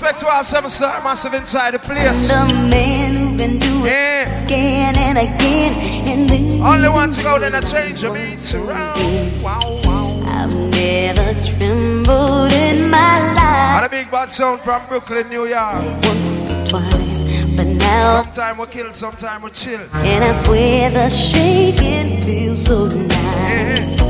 Respect 0.00 0.20
to 0.20 0.26
our 0.28 0.42
seven 0.42 0.70
star 0.70 1.02
massive 1.04 1.34
inside 1.34 1.74
the 1.74 1.78
place? 1.78 2.28
The 2.28 2.54
man 2.70 3.16
who 3.16 3.36
can 3.36 3.58
do 3.58 3.84
it 3.84 3.90
Yeah. 3.90 4.44
again 4.44 4.96
and 4.96 5.18
again. 5.18 5.72
And 6.08 6.28
then 6.30 6.62
Only 6.62 6.88
one 6.88 7.10
to 7.10 7.22
go, 7.22 7.38
then 7.38 7.54
I 7.54 7.60
change 7.60 8.00
the 8.00 8.10
beats 8.10 8.54
around. 8.54 9.42
Wow, 9.42 9.60
wow. 9.84 10.22
I've 10.26 10.54
never 10.56 11.34
trembled 11.44 12.52
in 12.52 12.90
my 12.90 13.18
And 13.18 13.36
life 13.36 13.86
a 13.86 13.88
big 13.90 14.10
bad 14.10 14.32
sound 14.32 14.60
from 14.60 14.80
Brooklyn, 14.88 15.28
New 15.28 15.44
York. 15.46 15.82
once 15.82 16.50
or 16.50 16.66
twice. 16.70 17.24
But 17.56 17.66
now 17.66 18.22
Sometime 18.22 18.56
we 18.56 18.66
kill, 18.66 18.90
sometime 18.92 19.42
we 19.42 19.50
chill. 19.50 19.80
And 19.92 20.24
I 20.24 20.32
swear 20.42 20.90
the 20.90 21.10
shaking 21.10 22.22
feels 22.22 22.64
so 22.64 22.86
nice. 22.86 24.00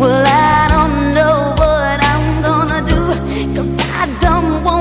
Well, 0.00 0.24
I 0.26 0.66
don't 0.74 1.12
know 1.14 1.54
what 1.58 1.87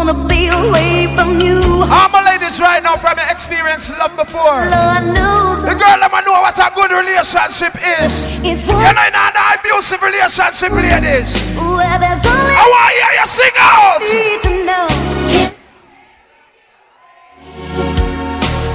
wanna 0.07 0.27
be 0.27 0.47
away 0.47 1.07
from 1.15 1.39
you. 1.41 1.59
All 1.83 2.09
my 2.09 2.23
ladies 2.25 2.59
right 2.59 2.81
now 2.81 2.95
from 2.97 3.17
your 3.17 3.27
experience 3.29 3.89
love 3.99 4.15
before. 4.15 4.63
Lord 4.71 5.03
knows 5.13 5.63
The 5.63 5.75
girl 5.75 5.97
let 5.99 6.11
me 6.11 6.19
know 6.25 6.39
what 6.41 6.57
a 6.57 6.71
good 6.75 6.91
relationship 6.91 7.75
is. 7.99 8.23
it's 8.43 8.63
You 8.65 8.71
know, 8.71 8.79
in 8.79 9.15
an 9.15 9.35
abusive 9.59 10.01
relationship, 10.01 10.71
ladies. 10.71 11.43
well, 11.55 11.83
I 11.83 12.65
want 12.71 12.87
to 12.87 12.95
hear 12.95 13.13
you 13.19 13.25
sing 13.27 13.55
out. 13.59 14.01
need 14.01 14.41
to 14.43 14.65
know. 14.65 14.87
Can- 15.27 15.53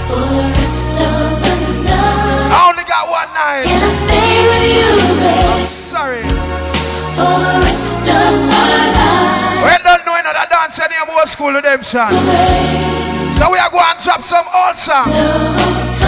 For 0.08 0.20
the 0.20 0.42
rest 0.58 1.00
of 1.00 1.30
the 1.44 1.54
night, 1.88 2.52
I 2.52 2.68
only 2.68 2.84
got 2.84 3.04
one 3.08 3.30
night. 3.32 3.64
can 3.64 3.80
I 3.80 3.88
stay 3.88 4.32
with 4.52 4.66
you, 4.76 4.90
babe? 5.20 5.64
Sorry. 5.64 6.22
For 7.16 7.34
the 7.40 7.54
rest 7.64 8.04
of 8.08 8.32
my 8.52 8.72
life, 8.92 9.64
We 9.64 9.74
don't 9.84 10.04
know 10.06 10.16
another 10.78 10.94
dance 10.94 10.96
any 10.96 11.20
of 11.20 11.28
school 11.28 11.52
redemption. 11.52 12.08
So 13.34 13.50
we 13.50 13.58
are 13.58 13.70
going 13.70 13.96
to 13.96 14.04
drop 14.04 14.22
some 14.22 14.44
old 14.54 14.76
song. 14.76 15.08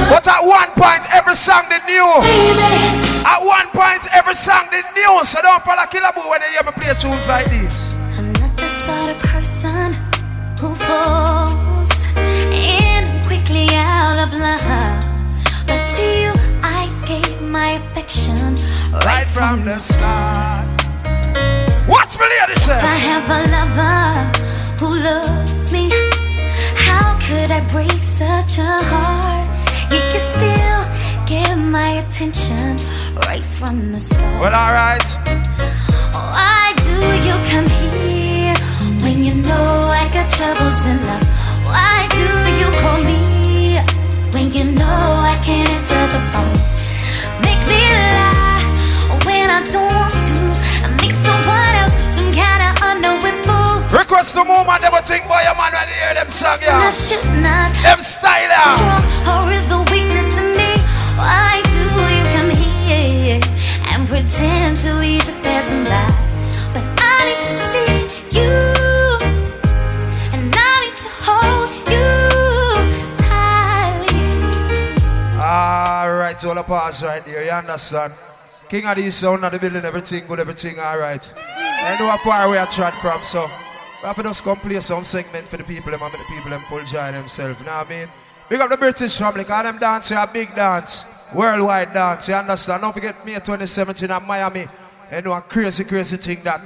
But 0.09 0.26
at 0.28 0.40
one 0.44 0.71
point, 0.76 1.04
every 1.12 1.35
song 1.35 1.64
they 1.68 1.80
new. 1.88 2.04
baby. 2.21 3.25
At 3.25 3.40
one 3.40 3.68
point, 3.73 4.06
every 4.12 4.35
song 4.35 4.66
they 4.71 4.83
new. 4.94 5.25
So 5.25 5.40
don't 5.42 5.62
follow 5.62 5.87
Killer 5.87 6.12
Boo 6.14 6.28
when 6.30 6.40
they 6.40 6.52
me 6.56 6.73
play 6.73 6.94
tunes 6.94 7.28
like 7.28 7.47
this. 7.47 7.94
I'm 8.16 8.33
not 8.35 8.56
the 8.56 8.68
sort 8.68 9.11
of 9.11 9.18
person 9.23 9.94
who 10.61 10.75
falls 10.75 12.04
in 12.52 13.23
quickly 13.25 13.68
out 13.75 14.18
of 14.18 14.33
love. 14.33 14.61
But 15.66 15.87
to 15.97 16.02
you, 16.02 16.33
I 16.62 16.90
gave 17.06 17.40
my 17.42 17.80
affection 17.80 18.56
Right 18.92 19.26
from 19.26 19.64
the 19.64 19.78
start. 19.78 20.68
Watch 21.88 22.18
me, 22.18 22.26
lady 22.40 22.59
say? 22.61 22.78
I 22.78 22.97
have 22.97 23.28
a 23.28 23.50
lover 23.50 24.43
who 24.81 24.88
loves 25.02 25.73
me. 25.73 25.90
How 26.75 27.19
could 27.21 27.50
I 27.50 27.61
break 27.71 28.02
such 28.02 28.59
a 28.59 28.76
heart? 28.90 29.49
You 29.93 30.00
can 30.11 30.23
still 30.35 30.83
get 31.26 31.54
my 31.57 31.88
attention 32.02 32.76
right 33.28 33.45
from 33.45 33.93
the 33.93 34.00
start. 34.00 34.40
Well, 34.40 34.54
alright. 34.54 35.09
Why 36.35 36.73
do 36.88 36.97
you 37.26 37.35
come 37.50 37.69
here 37.81 38.54
when 39.02 39.23
you 39.23 39.35
know 39.35 39.87
I 39.90 40.09
got 40.12 40.31
troubles 40.31 40.87
in 40.87 41.07
love? 41.07 41.24
Request 53.94 54.34
the 54.34 54.44
moment 54.44 54.82
they 54.82 54.88
will 54.90 54.98
think 55.02 55.22
boy 55.28 55.38
your 55.46 55.54
man 55.54 55.70
when 55.70 55.86
they 55.86 55.94
hear 55.94 56.14
them 56.14 56.28
song, 56.28 56.58
yeah. 56.60 56.90
Them 57.80 58.02
style, 58.02 58.50
yeah. 58.50 59.30
or 59.30 59.52
is 59.52 59.68
the 59.68 59.78
weakness 59.92 60.36
in 60.36 60.50
me? 60.58 60.74
Why 61.14 61.62
do 61.62 61.78
you 62.10 62.24
come 62.34 62.50
here 62.50 63.40
and 63.92 64.08
pretend 64.08 64.78
to 64.78 64.98
be 64.98 65.18
just 65.18 65.44
passing 65.44 65.84
by? 65.84 66.10
But 66.74 66.82
I 66.98 67.22
need 67.22 67.40
to 67.46 67.54
see 67.70 67.94
you, 68.34 68.54
and 70.34 70.52
I 70.52 70.74
need 70.82 70.96
to 70.98 71.08
hold 71.22 71.70
you 71.86 72.10
tightly. 73.22 74.26
Alright, 75.38 76.40
so 76.40 76.48
all 76.48 76.56
the 76.56 76.64
pause 76.64 77.00
right 77.04 77.24
there, 77.24 77.44
you 77.44 77.50
understand? 77.52 78.12
King 78.68 78.86
of 78.86 78.96
the 78.96 79.08
sound 79.12 79.44
of 79.44 79.52
the 79.52 79.58
building, 79.60 79.84
everything 79.84 80.26
good, 80.26 80.40
everything 80.40 80.80
alright. 80.80 81.32
I 81.36 81.96
know 81.96 82.08
how 82.10 82.16
far 82.18 82.50
we 82.50 82.56
are 82.56 82.66
trod 82.66 82.94
from, 82.94 83.22
so 83.22 83.48
to 84.12 84.23
just 84.23 84.44
come 84.44 84.56
play 84.56 84.80
some 84.80 85.04
segment 85.04 85.46
for 85.46 85.56
the 85.56 85.64
people, 85.64 85.90
them, 85.90 86.02
and 86.02 86.12
the 86.12 86.18
people 86.28 86.50
them 86.50 86.62
full 86.68 86.84
joy 86.84 87.12
themselves, 87.12 87.58
you 87.61 87.66
know 87.66 87.73
what 87.73 87.87
I 87.87 87.90
mean? 87.90 88.08
Big 88.49 88.61
up 88.61 88.68
the 88.68 88.76
British 88.76 89.16
family, 89.18 89.44
cause 89.44 89.62
them 89.62 89.78
dance 89.78 90.11
here 90.11 90.26
big 90.32 90.54
dance, 90.54 91.06
worldwide 91.34 91.94
dance, 91.94 92.28
you 92.28 92.34
understand? 92.34 92.82
Don't 92.82 92.92
forget 92.92 93.25
May 93.25 93.34
2017 93.34 94.11
at 94.11 94.26
Miami. 94.26 94.66
You 95.11 95.23
know 95.23 95.32
a 95.32 95.40
crazy, 95.40 95.84
crazy 95.84 96.16
thing 96.16 96.42
that 96.42 96.61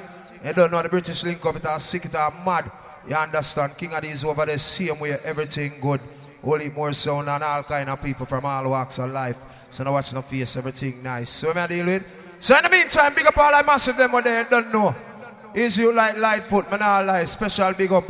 you 0.45 0.53
don't 0.53 0.73
know 0.73 0.83
the 0.83 0.89
British 0.89 1.23
link 1.23 1.45
up 1.47 1.55
it 1.55 1.67
are 1.67 1.79
sick, 1.79 2.07
it 2.07 2.15
are 2.15 2.33
mad. 2.45 2.71
You 3.07 3.15
understand? 3.15 3.77
King 3.77 3.91
Addies 3.91 4.25
over 4.25 4.45
there, 4.45 4.59
same 4.59 4.99
way, 4.99 5.17
everything 5.25 5.75
good. 5.81 6.01
Only 6.43 6.71
more 6.71 6.93
sound 6.93 7.29
and 7.29 7.43
all 7.43 7.63
kind 7.63 7.89
of 7.89 8.03
people 8.03 8.27
from 8.27 8.45
all 8.45 8.71
walks 8.71 8.99
of 8.99 9.11
life. 9.11 9.39
So 9.71 9.85
now 9.85 9.93
watch 9.93 10.13
no 10.13 10.23
face, 10.23 10.57
everything 10.57 11.03
nice. 11.03 11.29
So 11.31 11.49
what 11.49 11.57
I 11.59 11.67
deal 11.67 11.87
with? 11.87 12.15
So 12.41 12.57
in 12.57 12.63
the 12.65 12.71
meantime, 12.71 13.15
big 13.15 13.27
up 13.27 13.37
all 13.39 13.57
the 13.57 13.67
massive 13.67 13.97
them 13.97 14.13
what 14.13 14.25
they 14.25 14.45
don't 14.49 14.73
know. 14.73 14.95
Is 15.55 15.79
you 15.79 15.93
like 15.93 16.19
Lightfoot, 16.19 16.71
man, 16.71 16.83
all 16.83 17.05
like 17.05 17.27
special 17.27 17.73
big 17.73 17.93
up. 17.93 18.05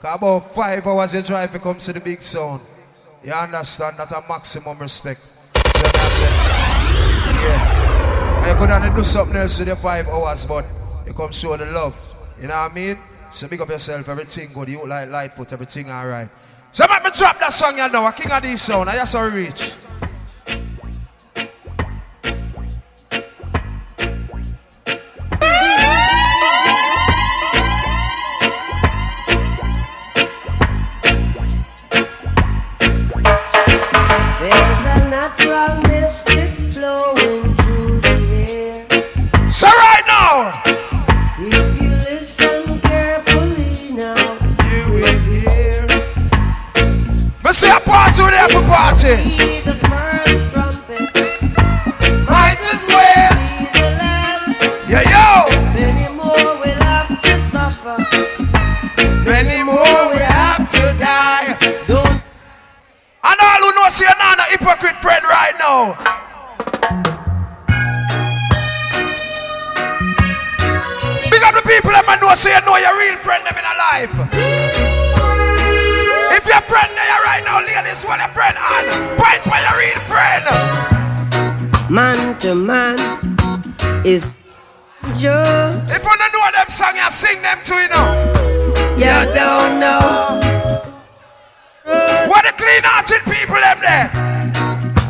about 0.00 0.54
five 0.54 0.86
hours 0.86 1.14
you 1.14 1.22
drive 1.22 1.52
to 1.52 1.58
come 1.58 1.76
to 1.78 1.92
the 1.92 2.00
big 2.00 2.22
sound. 2.22 2.60
You 3.22 3.32
understand 3.32 3.96
That's 3.98 4.12
a 4.12 4.24
maximum 4.28 4.78
respect. 4.78 5.20
So 5.20 5.82
that's 5.82 6.20
it. 6.20 6.30
Yeah. 7.42 8.48
And 8.48 8.58
could 8.58 8.70
have 8.70 8.96
do 8.96 9.04
something 9.04 9.36
else 9.36 9.58
with 9.58 9.68
your 9.68 9.76
five 9.76 10.08
hours, 10.08 10.46
but 10.46 10.64
you 11.06 11.12
come 11.12 11.32
show 11.32 11.56
the 11.56 11.66
love. 11.66 11.98
You 12.40 12.48
know 12.48 12.54
what 12.54 12.70
I 12.70 12.74
mean? 12.74 12.98
So 13.30 13.46
big 13.48 13.60
up 13.60 13.68
yourself, 13.68 14.08
everything 14.08 14.48
good. 14.54 14.68
You 14.68 14.86
like 14.86 15.10
Lightfoot, 15.10 15.52
everything 15.52 15.90
alright. 15.90 16.28
So 16.72 16.86
let 16.88 17.02
me 17.04 17.10
drop 17.12 17.38
that 17.40 17.52
song 17.52 17.76
you 17.78 17.88
know, 17.90 18.06
a 18.06 18.12
king 18.12 18.30
of 18.30 18.42
this 18.42 18.62
sound. 18.62 18.88
I 18.88 18.94
just 18.94 19.14
reach. 19.34 20.09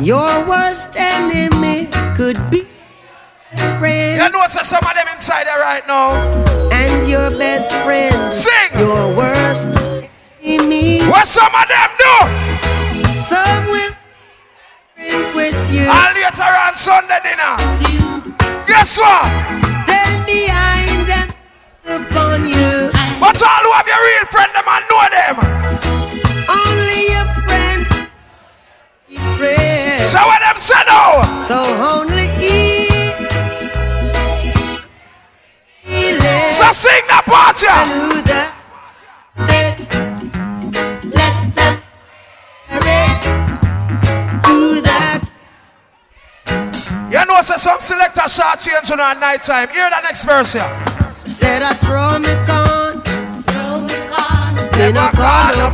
Your 0.01 0.47
worst 0.49 0.97
enemy 0.97 1.87
could 2.17 2.39
be 2.51 2.67
best 3.53 3.83
You 4.23 4.31
know 4.33 4.47
say 4.47 4.63
some 4.63 4.81
of 4.83 4.95
them 4.95 5.07
inside 5.13 5.45
there 5.47 5.61
right 5.61 5.87
now. 5.87 6.15
and 6.73 7.09
your 7.09 7.29
best 7.37 7.75
friend, 7.85 8.33
Sing. 8.33 8.71
your 8.79 9.17
worst 9.17 9.67
enemy. 10.43 11.03
What 11.05 11.27
some 11.27 11.53
of 11.55 11.67
them 11.69 11.91
do? 12.01 12.15
Some 13.13 13.65
will 13.69 13.93
drink 14.97 15.35
with 15.35 15.59
you, 15.73 15.85
And 15.85 16.17
later 16.17 16.53
on 16.65 16.75
Sunday 16.75 17.19
dinner. 17.27 17.55
Guess 18.67 18.99
what? 18.99 19.27
then 19.87 20.25
behind 20.25 21.07
them 21.11 21.29
upon 21.85 22.47
you. 22.49 22.91
But 23.21 23.37
all 23.43 23.63
who 23.67 23.73
have 23.77 23.87
your 23.93 24.03
real 24.09 24.27
friend, 24.33 24.51
them 24.57 24.69
and 24.75 24.85
know 24.89 25.05
them. 25.19 25.37
Only 26.49 27.01
your 27.13 27.29
friend 27.45 28.09
he 29.09 29.17
prays. 29.37 29.70
So 30.11 30.19
what 30.19 30.41
them 30.43 30.57
say 30.57 30.75
now? 30.89 31.23
So 31.47 31.59
only 31.95 32.27
he, 32.43 32.89
So 36.49 36.67
sing 36.73 37.05
the 37.07 37.23
party. 37.31 37.67
to 37.71 38.23
the. 38.27 38.43
Let 41.15 41.37
them 41.55 41.75
read 42.85 43.23
to 44.43 44.81
that. 44.83 45.21
You 47.13 47.25
know, 47.27 47.41
say 47.43 47.57
some 47.57 47.79
selector 47.79 48.27
short 48.29 48.59
change 48.59 48.91
on 48.91 48.99
at 48.99 49.21
night 49.21 49.45
time. 49.45 49.69
Hear 49.69 49.89
the 49.91 50.01
next 50.03 50.25
verse 50.25 50.55
here. 50.55 50.67
Said 51.15 51.63
I 51.63 51.75
throw 51.75 52.19
me 52.19 52.35
con, 52.47 53.01
Throw 53.47 53.81
me 53.87 53.95
gone, 54.11 54.57
me 54.77 54.91
no 54.91 55.09
call 55.15 55.55
no 55.55 55.71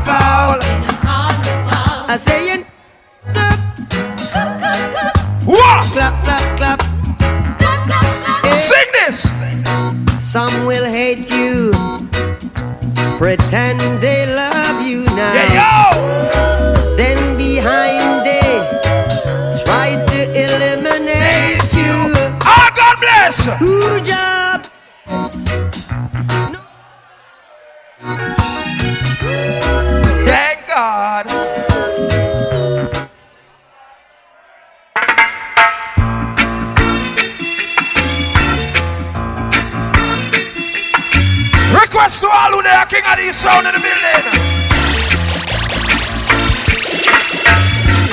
Some 10.37 10.67
will 10.67 10.85
hate 10.85 11.31
you, 11.31 11.73
pretend 13.17 13.81
they 14.03 14.27
love 14.27 14.87
you 14.87 15.07
now. 15.07 15.33
Yeah, 15.33 15.57
yo. 15.57 16.95
Then 16.95 17.39
behind 17.39 18.27
they 18.27 18.61
try 19.65 19.97
to 19.97 20.19
eliminate 20.45 21.17
Hate 21.17 21.75
you. 21.81 22.13
Ah, 22.45 22.71
God 22.77 22.97
bless. 23.01 23.47
Who 23.59 23.81
they 43.27 43.33
are 43.33 43.35
king 43.35 43.35
of 43.35 43.35
these 43.35 43.37
sound 43.37 43.67
in 43.67 43.73
the 43.75 43.81
building. 43.81 44.25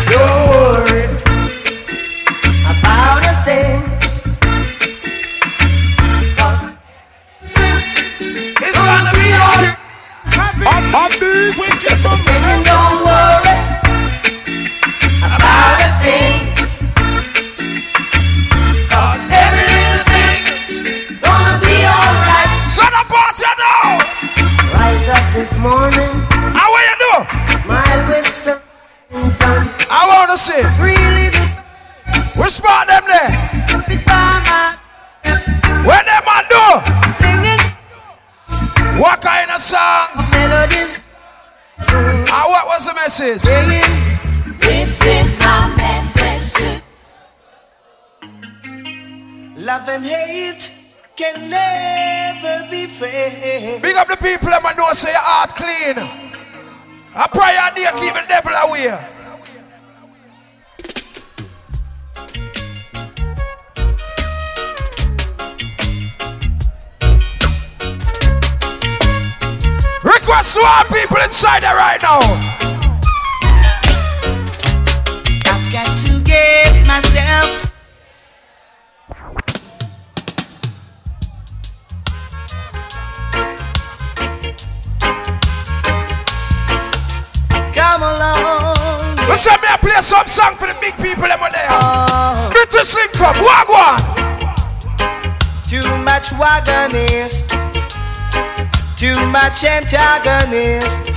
Don't 0.10 0.48
worry 0.50 1.06
about 2.66 3.24
a 3.24 3.34
thing. 3.46 3.82
It's 8.62 8.82
gonna 8.82 9.12
be 9.12 9.34
on. 9.34 9.78
Saying 11.54 11.83
can 51.24 51.50
never 51.50 52.70
be 52.70 52.86
fair. 52.86 53.80
Big 53.80 53.96
up 53.96 54.08
the 54.10 54.18
people 54.18 54.50
that 54.50 54.76
know 54.76 54.92
say 54.92 55.12
your 55.12 55.22
heart 55.22 55.56
clean. 55.56 55.96
I 57.16 57.28
pray 57.32 57.56
and 57.64 57.76
they 57.78 57.88
keep 57.96 58.14
the 58.14 58.24
devil 58.28 58.52
away. 58.52 58.92
Request 70.04 70.58
all 70.58 70.84
people 70.92 71.18
inside 71.24 71.64
there 71.64 71.76
right 71.76 72.02
now. 72.02 72.20
I've 75.46 75.72
got 75.72 75.98
to 76.00 76.22
get 76.24 76.86
myself. 76.86 77.63
Along. 89.34 89.58
Let's 89.58 89.62
me 89.62 89.68
I 89.68 89.78
play 89.78 90.02
some 90.02 90.28
song 90.28 90.56
for 90.56 90.68
the 90.68 90.78
big 90.80 90.94
people 91.02 91.24
that 91.26 91.40
were 91.42 91.50
there. 91.50 91.68
Oh, 91.70 92.54
British 92.54 92.94
Slim 92.94 93.10
Club, 93.18 93.36
Wagwan. 93.42 93.98
too 95.66 95.86
much 96.06 96.30
wagonist. 96.38 97.50
Too 98.98 99.18
much 99.34 99.64
antagonist. 99.66 101.10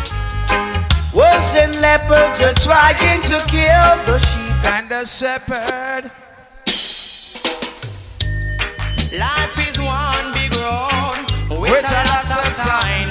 Wolves 1.14 1.55
and 1.55 1.74
leopards 1.81 2.40
are 2.40 2.57
trying 2.61 3.20
to 3.22 3.37
kill 3.48 3.92
the 4.05 4.18
sheep. 4.18 4.64
And 4.66 4.88
the 4.88 5.05
shepherd. 5.05 6.11
Life 9.16 9.68
is 9.68 9.79
one 9.79 10.33
big 10.35 10.52
road 10.57 11.61
with, 11.61 11.70
With 11.70 11.85
a 11.85 11.94
a 11.94 12.02
lot 12.02 12.26
lots 12.26 12.37
of 12.37 12.44
of 12.44 12.52
sign. 12.52 13.09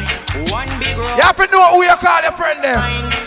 One 0.51 0.67
big 0.79 0.97
road. 0.97 1.15
You 1.15 1.23
have 1.23 1.37
to 1.37 1.47
know 1.51 1.71
who 1.71 1.83
you 1.83 1.95
call 1.95 2.21
your 2.21 2.33
friend 2.33 2.61
them. 2.63 3.24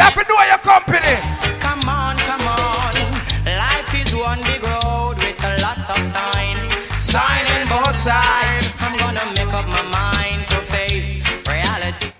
Sign. 0.00 0.06
You 0.06 0.16
have 0.16 0.16
to 0.16 0.24
know 0.28 0.42
your 0.48 0.58
company. 0.58 1.60
Come 1.60 1.88
on, 1.88 2.16
come 2.18 2.40
on. 2.40 2.94
Life 3.44 3.94
is 3.94 4.14
one 4.16 4.40
big 4.44 4.62
road 4.62 5.16
with 5.18 5.44
a 5.44 5.60
lots 5.60 5.88
of 5.90 6.02
sign. 6.04 6.56
Sign 6.96 7.44
and 7.60 7.68
both 7.68 7.94
side. 7.94 8.64
I'm 8.80 8.96
gonna 8.96 9.26
make 9.36 9.52
up 9.52 9.66
my 9.68 9.82
mind 9.92 10.46
to 10.48 10.56
face 10.72 11.16
reality. 11.46 12.12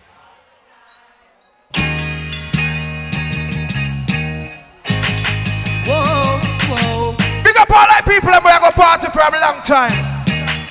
Whoa, 5.86 6.38
whoa. 6.68 7.16
Big 7.44 7.56
up 7.58 7.70
all 7.70 7.86
like 7.88 8.04
people 8.04 8.30
that 8.30 8.42
we 8.44 8.50
go 8.60 8.70
party 8.72 9.08
for 9.08 9.20
a 9.20 9.40
long 9.40 9.62
time. 9.62 9.96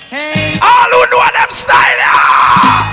Hey, 0.10 0.58
All 0.62 0.90
who 0.90 1.02
know 1.12 1.26
them 1.34 1.52
style. 1.52 1.98
Yeah. 1.98 2.89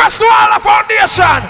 Request 0.00 0.24
to 0.24 0.28
all 0.32 0.48
the 0.56 0.60
foundation. 0.64 1.40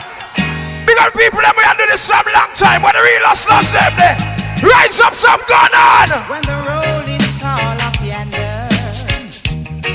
Up 0.99 1.15
people 1.15 1.39
that 1.39 1.55
we 1.55 1.63
have 1.63 1.79
do 1.79 1.87
this 1.87 2.03
for 2.03 2.19
a 2.19 2.35
long 2.35 2.51
time. 2.59 2.83
When 2.83 2.91
the 2.91 2.99
real 2.99 3.23
lost 3.23 3.47
them 3.47 3.95
there. 3.95 4.19
Rise 4.59 4.99
up 4.99 5.15
some 5.15 5.39
gun 5.47 5.71
on. 5.71 6.11
When 6.27 6.43
the 6.43 6.59
rolling 6.67 7.23
call 7.39 7.79
up 7.79 7.95
yonder. 8.03 8.67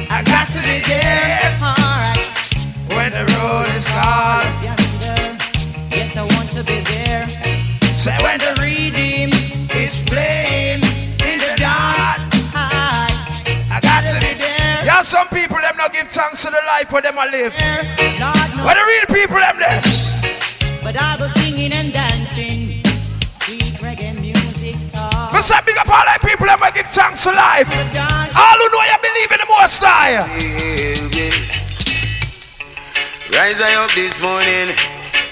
I 0.08 0.24
got 0.24 0.48
to 0.56 0.64
be 0.64 0.80
there 0.88 1.52
Alright, 1.60 2.16
when 2.96 3.12
the 3.12 3.28
road 3.36 3.68
is 3.76 3.92
called. 3.92 4.48
yonder. 4.64 5.36
Yes, 5.92 6.16
I 6.16 6.24
want 6.24 6.48
to 6.56 6.64
be 6.64 6.80
there. 6.80 7.28
Say 7.92 8.16
when 8.24 8.40
the 8.40 8.56
Redeem. 8.56 9.36
is 9.76 10.08
playing 10.08 10.80
in 10.80 11.38
the. 11.44 11.60
Hi. 12.56 13.12
I 13.68 13.84
got 13.84 14.08
to 14.08 14.16
be 14.24 14.32
there. 14.40 14.80
Yeah, 14.88 15.02
some 15.02 15.28
people 15.28 15.60
them 15.60 15.65
thanks 16.16 16.44
to 16.44 16.50
the 16.50 16.64
life 16.72 16.88
where 16.92 17.02
them 17.02 17.18
a 17.20 17.28
live. 17.28 17.52
Lord 18.24 18.52
Where 18.64 18.76
the 18.80 18.86
real 18.88 19.08
people 19.12 19.36
them 19.36 19.60
there. 19.60 19.84
but 20.80 20.96
I 20.96 21.18
was 21.20 21.34
singing 21.36 21.74
and 21.74 21.92
dancing. 21.92 22.80
Sweet 23.28 23.76
reggae 23.84 24.16
music 24.16 24.76
song. 24.76 25.12
But 25.12 25.42
say 25.44 25.60
big 25.66 25.76
up 25.78 25.90
all 25.92 26.06
like 26.08 26.22
people 26.22 26.48
them 26.48 26.64
a 26.64 26.72
give 26.72 26.88
thanks 26.88 27.24
to 27.28 27.32
life. 27.36 27.68
All 28.32 28.58
who 28.64 28.68
know 28.72 28.84
you 28.88 28.98
believe 29.04 29.32
in 29.36 29.40
the 29.44 29.50
most 29.60 29.84
high. 29.84 30.24
Rise 33.36 33.60
I 33.60 33.76
up 33.84 33.92
this 33.92 34.16
morning. 34.24 34.72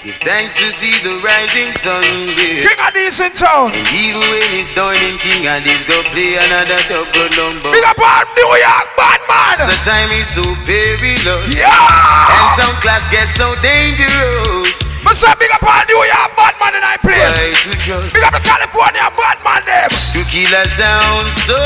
Give 0.04 0.20
thanks 0.20 0.60
to 0.60 0.68
see 0.68 0.92
the 1.00 1.16
rising 1.24 1.72
sun. 1.80 2.04
Yeah. 2.36 2.68
King 2.68 2.80
of 2.84 2.92
decent 2.92 3.32
town. 3.40 3.72
And 3.72 3.88
even 3.96 4.20
when 4.20 4.44
it's 4.60 4.68
dawning, 4.76 5.16
King 5.24 5.48
and 5.48 5.64
this 5.64 5.88
go 5.88 5.96
play 6.12 6.36
another 6.36 6.76
double 6.92 7.30
number. 7.40 7.72
Big 7.72 7.88
up 7.88 7.96
all 7.96 8.28
New 8.36 8.52
York 8.52 8.88
bad 9.00 9.13
man. 9.34 9.58
The 9.66 9.78
time 9.82 10.10
is 10.14 10.28
so 10.30 10.44
perilous. 10.66 11.46
And 11.46 11.58
Yeah. 11.58 12.56
some 12.56 12.74
class 12.82 13.02
get 13.10 13.28
so 13.34 13.54
dangerous. 13.62 14.76
But 15.04 15.14
say 15.16 15.32
big 15.38 15.50
up 15.52 15.62
all 15.62 15.84
New 15.90 16.00
York 16.00 16.30
bad 16.36 16.54
man 16.60 16.74
in 16.74 16.80
my 16.80 16.96
Why 17.02 17.12
place. 17.12 17.62
to 17.64 17.72
trust 17.84 18.14
Big 18.14 18.24
up 18.24 18.32
the 18.32 18.40
California 18.40 19.04
bad 19.18 19.38
man 19.44 19.62
them. 19.68 19.90
to 19.90 20.20
kill 20.32 20.52
a 20.54 20.64
sound 20.64 21.28
so 21.44 21.60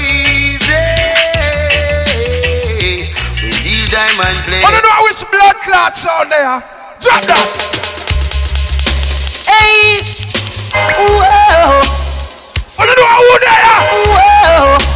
easy. 0.00 0.84
When 3.40 3.56
the 3.64 3.88
diamond 3.90 4.38
play. 4.44 4.60
I 4.60 4.68
don't 4.70 4.84
know 4.84 5.00
which 5.08 5.22
blood 5.32 5.56
clot 5.64 5.96
sound 5.96 6.30
there. 6.30 6.60
Drop 7.00 7.22
that. 7.24 7.48
Hey. 9.48 10.04
Whoa. 10.74 11.80
I 12.76 12.82
don't 12.84 12.98
know 13.00 13.12
who 13.16 13.30
there. 13.48 13.76
Whoa. 14.12 14.93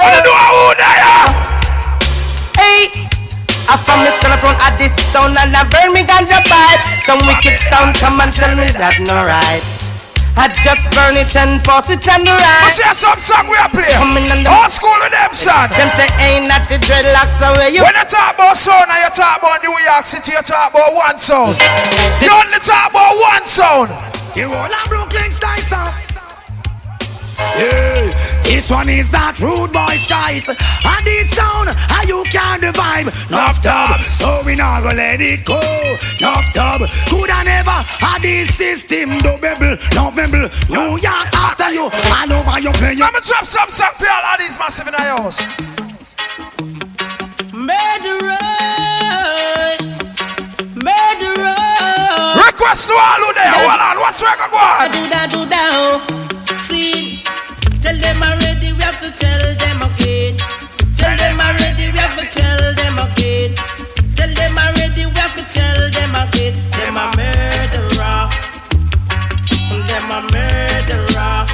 I 0.00 0.08
don't 0.16 0.24
know 0.24 0.36
who 0.48 0.64
there. 0.80 1.28
Hey. 2.56 3.10
I 3.70 3.78
from 3.78 4.02
Mr. 4.02 4.26
LeBron 4.26 4.58
at 4.66 4.74
this 4.74 4.90
sound 5.14 5.38
and 5.38 5.54
I 5.54 5.62
burn 5.70 5.94
me 5.94 6.02
ganja 6.02 6.42
pipe. 6.42 6.82
Some 7.06 7.22
wicked 7.22 7.54
sound 7.70 7.94
come 8.02 8.18
and 8.18 8.32
tell 8.34 8.50
me 8.58 8.66
that's 8.74 8.98
not 9.06 9.30
right. 9.30 9.62
I 10.34 10.50
just 10.64 10.90
burn 10.90 11.14
it 11.14 11.30
and 11.38 11.62
pass 11.62 11.86
it 11.86 12.02
on 12.10 12.26
the 12.26 12.34
I 12.34 12.40
right. 12.40 12.72
see 12.72 12.82
some 12.90 13.14
song 13.20 13.46
we 13.46 13.54
are 13.62 13.70
playing. 13.70 13.94
Coming 13.94 14.26
on 14.32 14.42
the 14.42 14.50
Old 14.50 14.74
school 14.74 14.90
with 14.98 15.14
them 15.14 15.30
son. 15.30 15.70
Them 15.70 15.86
say 15.94 16.10
ain't 16.18 16.50
not 16.50 16.66
the 16.66 16.82
dreadlocks 16.82 17.38
away 17.46 17.70
you. 17.70 17.86
When 17.86 17.94
you 17.94 18.06
talk 18.10 18.34
about 18.34 18.58
sound 18.58 18.90
and 18.90 19.06
you 19.06 19.12
talk 19.14 19.38
about 19.38 19.62
New 19.62 19.76
York 19.86 20.02
City, 20.02 20.34
you 20.34 20.42
talk 20.42 20.74
about 20.74 20.90
one 20.90 21.14
sound. 21.14 21.54
You 22.18 22.34
only 22.34 22.58
talk 22.58 22.90
about 22.90 23.14
one 23.22 23.46
sound. 23.46 23.94
You 24.34 24.50
all 24.50 24.66
a 24.66 24.80
Brooklyn 24.90 25.30
style 25.30 25.62
song. 25.62 26.09
Yeah, 27.56 28.06
this 28.42 28.70
one 28.70 28.88
is 28.88 29.10
that 29.10 29.40
rude 29.40 29.72
boy's 29.72 30.06
choice. 30.06 30.48
And 30.48 31.02
this 31.06 31.30
sound, 31.34 31.70
how 31.70 32.02
you 32.06 32.22
can 32.30 32.60
the 32.60 32.72
vibe. 32.72 33.10
Nuff 33.30 33.60
dub, 33.62 34.00
so 34.00 34.42
we 34.46 34.54
not 34.54 34.82
gonna 34.82 34.96
let 34.96 35.20
it 35.20 35.44
go. 35.44 35.60
Nuff 36.20 36.46
dub, 36.54 36.88
coulda 37.08 37.42
never 37.44 37.78
had 38.00 38.22
this 38.22 38.54
system. 38.54 39.18
No 39.18 39.36
bubble, 39.38 39.76
no 39.94 40.10
bubble. 40.14 40.48
New 40.70 40.96
York 41.00 41.28
after 41.34 41.70
you, 41.72 41.90
all 41.90 42.32
over 42.32 42.60
you 42.60 42.72
play. 42.78 42.94
Let 42.94 43.14
me 43.14 43.20
drop 43.20 43.44
some 43.44 43.68
song 43.68 43.92
for 43.96 44.08
all 44.08 44.24
of 44.34 44.38
these 44.38 44.58
massive 44.58 44.86
in 44.86 44.94
the 44.94 45.02
house. 45.02 45.42
Murderer, 47.52 48.40
murderer. 50.80 51.56
Request 52.46 52.88
to 52.88 52.94
all 52.94 53.20
who 53.20 53.32
there. 53.34 53.52
Hold 53.52 53.80
on, 53.80 53.96
what's 54.00 54.22
record 54.22 54.50
go 54.50 54.56
on? 54.56 54.90
Do 54.92 55.08
that, 55.10 55.28
do 55.30 55.44
that, 55.44 55.68
oh. 55.76 56.56
See, 56.58 57.22
tell 57.80 57.96
them 57.96 58.22
already, 58.22 58.72
we 58.72 58.82
have 58.82 59.00
to 59.00 59.10
tell 59.10 59.54
them 59.56 59.82
again. 59.82 60.36
Tell 60.94 61.16
them 61.16 61.40
already, 61.40 61.90
we 61.92 61.98
have 61.98 62.16
to 62.18 62.26
tell 62.28 62.74
them 62.74 62.98
again. 62.98 63.54
Tell 64.14 64.32
them 64.34 64.58
already, 64.58 65.06
we 65.06 65.12
have 65.18 65.34
to 65.36 65.44
tell 65.48 65.90
them 65.90 66.14
again. 66.14 66.54
Them 66.76 66.96
a 66.96 67.06
murderer. 67.16 68.28
Them 69.88 70.10
a 70.10 70.20
murderer. 70.30 71.46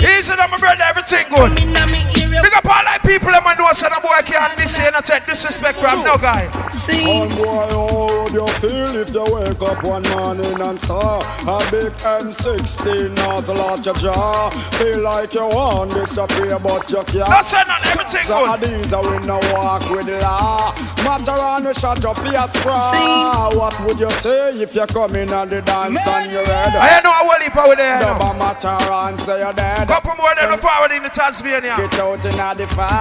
Easy 0.00 0.32
on 0.32 0.50
my 0.50 0.58
brother, 0.58 0.84
everything 0.88 1.26
good. 1.30 1.54
Big 2.42 2.54
up 2.56 2.64
people 3.10 3.30
man 3.42 3.58
know 3.58 3.72
say 3.72 3.88
the 3.88 3.98
boy 4.02 4.22
can't 4.22 4.56
be 4.56 4.66
saying 4.66 4.92
not 4.92 5.04
take 5.04 5.26
disrespect 5.26 5.78
from 5.78 6.04
no 6.04 6.16
guy. 6.16 6.46
Son 6.90 7.28
boy, 7.34 7.66
how 7.70 8.06
would 8.06 8.32
you 8.32 8.46
feel 8.62 8.94
if 9.02 9.10
you 9.10 9.24
wake 9.34 9.62
up 9.62 9.82
one 9.84 10.02
morning 10.14 10.58
and 10.62 10.78
saw 10.78 11.18
a 11.18 11.58
big 11.70 11.92
M16 12.06 13.14
nozzle 13.16 13.60
out 13.62 13.84
your 13.84 13.94
jaw? 13.94 14.50
Feel 14.78 15.00
like 15.02 15.34
you 15.34 15.46
want 15.46 15.90
disappear, 15.90 16.58
but 16.58 16.90
you 16.90 17.02
can't. 17.04 17.28
That's 17.30 17.52
it, 17.52 17.66
not 17.66 17.84
everything 17.90 18.24
So 18.26 18.44
good. 18.46 18.60
these 18.62 18.92
are 18.92 19.02
we 19.02 19.18
no 19.26 19.38
walk 19.52 19.90
with 19.90 20.06
the 20.06 20.18
law. 20.20 20.72
Matter 21.04 21.32
on 21.32 21.64
the 21.64 21.74
shot 21.74 22.02
your 22.02 22.14
face 22.14 22.52
straw. 22.54 23.50
What 23.54 23.74
would 23.86 23.98
you 23.98 24.10
say 24.10 24.54
if 24.62 24.74
you 24.74 24.86
come 24.86 25.16
in 25.16 25.32
at 25.32 25.50
the 25.50 25.62
dance 25.62 26.06
and 26.06 26.30
you're 26.30 26.44
red? 26.44 26.74
I 26.74 27.00
know 27.02 27.10
a 27.10 27.26
whole 27.26 27.40
heap 27.42 27.56
over 27.56 27.76
there. 27.76 28.00
Now. 28.00 28.32
matter 28.34 28.78
and 28.90 29.20
say 29.20 29.38
you're 29.38 29.52
dead. 29.52 29.88
Couple 29.88 30.14
more 30.16 30.34
than 30.38 30.50
the 30.50 30.58
forward 30.58 30.92
in 30.92 31.02
the 31.02 31.10
Tasmania. 31.10 31.76
Get 31.76 31.98
out 31.98 32.24
in 32.24 32.58
the 32.58 32.66
five. 32.68 32.99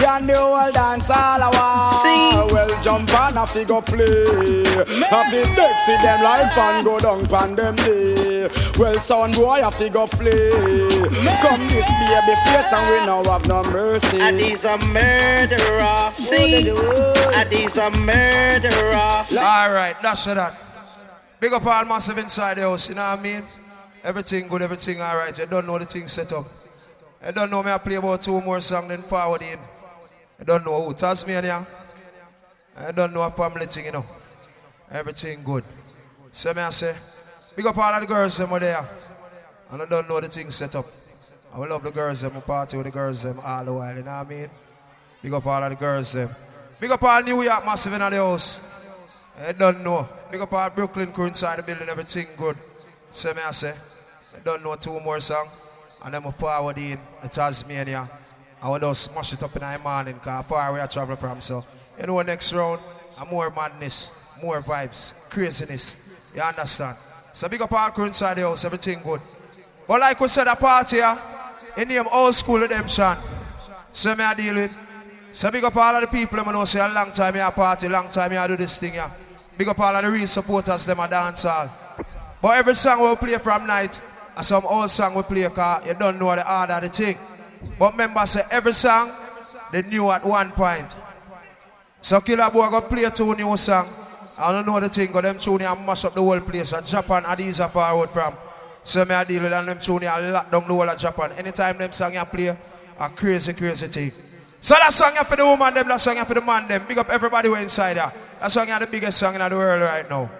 You 0.00 0.06
and 0.06 0.28
the 0.28 0.36
whole 0.36 0.72
dance 0.72 1.10
all 1.10 1.40
a 1.40 1.50
while. 1.50 2.48
Well, 2.48 2.82
jump 2.82 3.12
on 3.14 3.36
a 3.36 3.46
figure 3.46 3.80
play. 3.82 4.64
Happy 5.08 5.42
beg 5.56 5.76
for 5.84 5.98
them 6.02 6.22
life 6.22 6.58
and 6.58 6.84
go 6.84 6.98
down 6.98 7.26
pan 7.26 7.54
them 7.54 7.76
day. 7.76 8.48
Well, 8.78 9.00
son 9.00 9.32
boy, 9.32 9.60
a 9.64 9.70
figure 9.70 10.06
play. 10.06 10.50
Come 11.40 11.66
this 11.68 11.88
baby 11.88 12.34
face 12.46 12.72
and 12.72 12.86
we 12.90 13.06
now 13.06 13.24
have 13.24 13.46
no 13.48 13.62
mercy. 13.72 14.20
And 14.20 14.38
he's 14.38 14.64
a 14.64 14.76
murderer. 14.92 16.12
See? 16.16 16.70
And 17.34 17.52
he's 17.52 17.76
a 17.76 17.90
murderer. 18.02 19.24
All 19.38 19.72
right, 19.72 19.96
that's 20.02 20.24
for 20.24 20.34
that. 20.34 20.54
Big 21.40 21.52
up 21.52 21.64
all 21.64 21.84
massive 21.84 22.18
inside 22.18 22.56
the 22.56 22.62
house, 22.62 22.88
you 22.88 22.96
know 22.96 23.10
what 23.10 23.20
I 23.20 23.22
mean? 23.22 23.42
Everything 24.04 24.48
good, 24.48 24.62
everything 24.62 25.00
all 25.00 25.16
right. 25.16 25.36
You 25.38 25.46
don't 25.46 25.66
know 25.66 25.78
the 25.78 25.84
thing 25.84 26.06
set 26.06 26.32
up. 26.32 26.44
You 27.24 27.32
don't 27.32 27.50
know 27.50 27.62
me, 27.62 27.70
I 27.70 27.78
play 27.78 27.96
about 27.96 28.20
two 28.20 28.40
more 28.40 28.60
songs, 28.60 28.88
then 28.88 28.98
forward 28.98 29.42
in. 29.42 29.58
You 30.38 30.44
don't 30.44 30.64
know 30.64 30.82
who, 30.82 30.94
Tasmania. 30.94 31.66
I 32.76 32.92
don't 32.92 33.12
know 33.12 33.22
a 33.22 33.30
family 33.30 33.66
thing, 33.66 33.86
you 33.86 33.92
know. 33.92 34.04
Everything 34.90 35.42
good. 35.42 35.64
So 36.30 36.54
me 36.54 36.62
I 36.62 36.70
say, 36.70 36.94
big 37.56 37.66
up 37.66 37.76
all 37.76 37.92
of 37.92 38.00
the 38.00 38.06
girls 38.06 38.36
them 38.36 38.52
are 38.52 38.60
there. 38.60 38.84
And 39.70 39.82
I 39.82 39.84
don't 39.86 40.08
know 40.08 40.20
the 40.20 40.28
thing 40.28 40.48
set 40.50 40.76
up. 40.76 40.86
I 41.52 41.58
will 41.58 41.68
love 41.68 41.82
the 41.82 41.90
girls 41.90 42.20
them, 42.20 42.36
I 42.36 42.40
party 42.40 42.76
with 42.76 42.86
the 42.86 42.92
girls 42.92 43.22
them 43.22 43.40
all 43.42 43.64
the 43.64 43.72
while, 43.72 43.96
you 43.96 44.02
know 44.02 44.18
what 44.18 44.26
I 44.26 44.30
mean? 44.30 44.50
Big 45.20 45.32
up 45.32 45.46
all 45.46 45.62
of 45.62 45.70
the 45.70 45.76
girls 45.76 46.12
them. 46.12 46.28
Big 46.80 46.90
up 46.90 47.02
all 47.02 47.22
New 47.22 47.42
York 47.42 47.64
massive 47.66 47.92
in 47.94 47.98
the 47.98 48.10
house. 48.10 48.60
I 49.44 49.52
don't 49.52 49.82
know. 49.82 50.08
Big 50.30 50.40
up 50.40 50.52
all 50.52 50.70
Brooklyn 50.70 51.10
crew 51.10 51.26
inside 51.26 51.58
the 51.58 51.62
building, 51.64 51.88
everything 51.88 52.28
good. 52.36 52.56
So 53.10 53.34
me 53.34 53.40
I 53.44 53.50
say, 53.50 53.74
I 54.36 54.40
don't 54.44 54.62
know 54.62 54.76
two 54.76 55.00
more 55.00 55.18
song. 55.18 55.48
And 56.04 56.14
then 56.14 56.24
I 56.24 56.30
forward 56.30 56.78
in 56.78 56.98
the 57.22 57.28
Tasmania. 57.28 58.08
I 58.60 58.68
want 58.68 58.82
to 58.82 58.94
smash 58.94 59.32
it 59.32 59.42
up 59.42 59.54
in 59.54 59.62
the 59.62 59.78
morning 59.82 60.14
because 60.14 60.46
far 60.46 60.70
away 60.70 60.80
I 60.80 60.86
travel 60.86 61.16
from. 61.16 61.40
So, 61.40 61.64
you 62.00 62.06
know, 62.06 62.22
next 62.22 62.52
round, 62.52 62.80
more 63.30 63.50
madness, 63.50 64.12
more 64.42 64.60
vibes, 64.60 65.14
craziness. 65.30 66.32
You 66.34 66.42
understand? 66.42 66.96
So 67.32 67.48
big 67.48 67.62
up 67.62 67.72
all 67.72 67.90
crew 67.90 68.06
inside 68.06 68.34
the 68.34 68.42
house, 68.42 68.64
everything 68.64 69.00
good. 69.02 69.20
But 69.86 70.00
like 70.00 70.20
we 70.20 70.28
said, 70.28 70.46
a 70.46 70.56
party 70.56 70.96
here, 70.96 71.18
in 71.76 71.88
name 71.88 72.06
old 72.12 72.34
school 72.34 72.58
redemption. 72.58 73.16
So 73.92 74.14
me 74.14 74.24
I 74.24 74.34
deal 74.34 74.54
with. 74.54 74.76
So 75.30 75.50
big 75.50 75.64
up 75.64 75.76
all 75.76 75.94
of 75.94 76.00
the 76.00 76.08
people 76.08 76.40
I 76.40 76.52
know 76.52 76.64
say 76.64 76.80
a 76.80 76.88
long 76.88 77.12
time 77.12 77.34
here 77.34 77.50
party, 77.50 77.88
long 77.88 78.08
time 78.08 78.30
here 78.30 78.48
do 78.48 78.56
this 78.56 78.78
thing 78.78 78.92
here. 78.92 79.10
Big 79.56 79.68
up 79.68 79.78
all 79.78 79.94
of 79.94 80.04
the 80.04 80.10
real 80.10 80.26
supporters, 80.26 80.86
them 80.86 81.00
a 81.00 81.08
dance. 81.08 81.44
But 82.40 82.56
every 82.56 82.74
song 82.74 83.00
we'll 83.00 83.16
play 83.16 83.36
from 83.38 83.66
night, 83.66 84.00
and 84.38 84.44
some 84.46 84.64
old 84.66 84.88
song 84.88 85.16
we 85.16 85.22
play 85.22 85.48
cause 85.48 85.84
you 85.84 85.94
don't 85.94 86.16
know 86.16 86.30
the 86.30 86.46
order 86.46 86.74
of 86.74 86.82
the 86.82 86.88
thing. 86.88 87.18
But 87.76 87.90
remember 87.90 88.24
say 88.24 88.42
every 88.52 88.72
song, 88.72 89.10
they 89.72 89.82
knew 89.82 90.08
at 90.12 90.24
one 90.24 90.52
point. 90.52 90.96
So 92.00 92.20
Killer 92.20 92.48
Boy 92.48 92.70
go 92.70 92.80
play 92.82 93.10
two 93.10 93.34
new 93.34 93.56
song. 93.56 93.88
I 94.38 94.52
don't 94.52 94.64
know 94.64 94.78
the 94.78 94.88
thing, 94.88 95.08
because 95.08 95.22
them 95.22 95.38
tune 95.38 95.58
here 95.58 95.74
mash 95.74 96.04
up 96.04 96.14
the 96.14 96.22
whole 96.22 96.38
place. 96.38 96.72
And 96.72 96.86
Japan, 96.86 97.24
and 97.26 97.36
these 97.36 97.58
are 97.58 97.68
far 97.68 98.00
out 98.00 98.10
from. 98.12 98.32
So 98.84 99.04
me 99.04 99.12
I 99.12 99.24
deal 99.24 99.42
with 99.42 99.50
them, 99.50 99.80
tune 99.80 100.02
here 100.02 100.14
lock 100.30 100.52
down 100.52 100.68
the 100.68 100.72
whole 100.72 100.88
of 100.88 100.96
Japan. 100.96 101.32
Anytime 101.32 101.76
them 101.76 101.90
song 101.90 102.14
you 102.14 102.24
play, 102.24 102.56
a 103.00 103.08
crazy, 103.08 103.52
crazy 103.54 103.88
thing. 103.88 104.12
So 104.60 104.74
that 104.74 104.92
song 104.92 105.16
for 105.24 105.34
the 105.34 105.44
woman, 105.44 105.74
them, 105.74 105.88
that 105.88 105.98
song 105.98 106.24
for 106.24 106.34
the 106.34 106.40
man, 106.40 106.68
them. 106.68 106.84
Big 106.86 106.98
up 106.98 107.10
everybody 107.10 107.48
who 107.48 107.56
inside 107.56 107.94
there. 107.94 108.12
That 108.38 108.52
song 108.52 108.68
here 108.68 108.78
the 108.78 108.86
biggest 108.86 109.18
song 109.18 109.34
in 109.34 109.40
the 109.40 109.56
world 109.56 109.82
right 109.82 110.08
now. 110.08 110.30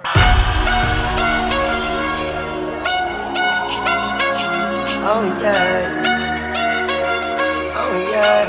Oh 5.10 5.24
yeah. 5.40 5.88
Oh 7.72 7.94
yeah. 8.12 8.44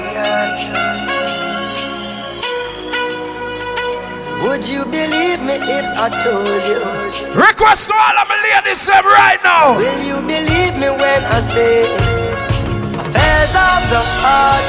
Would 4.44 4.68
you 4.68 4.84
believe 4.84 5.40
me 5.40 5.56
if 5.56 5.88
I 5.96 6.12
told 6.20 6.64
you? 6.68 6.84
Request 7.32 7.88
to 7.88 7.96
all 7.96 8.18
of 8.20 8.28
my 8.28 8.36
ladies 8.44 8.84
right 8.92 9.40
now. 9.42 9.78
Will 9.78 10.04
you 10.04 10.20
believe 10.28 10.76
me 10.76 10.92
when 11.00 11.22
I 11.32 11.40
say 11.40 11.88
affairs 13.08 13.56
of 13.56 13.80
the 13.96 14.04
heart? 14.20 14.68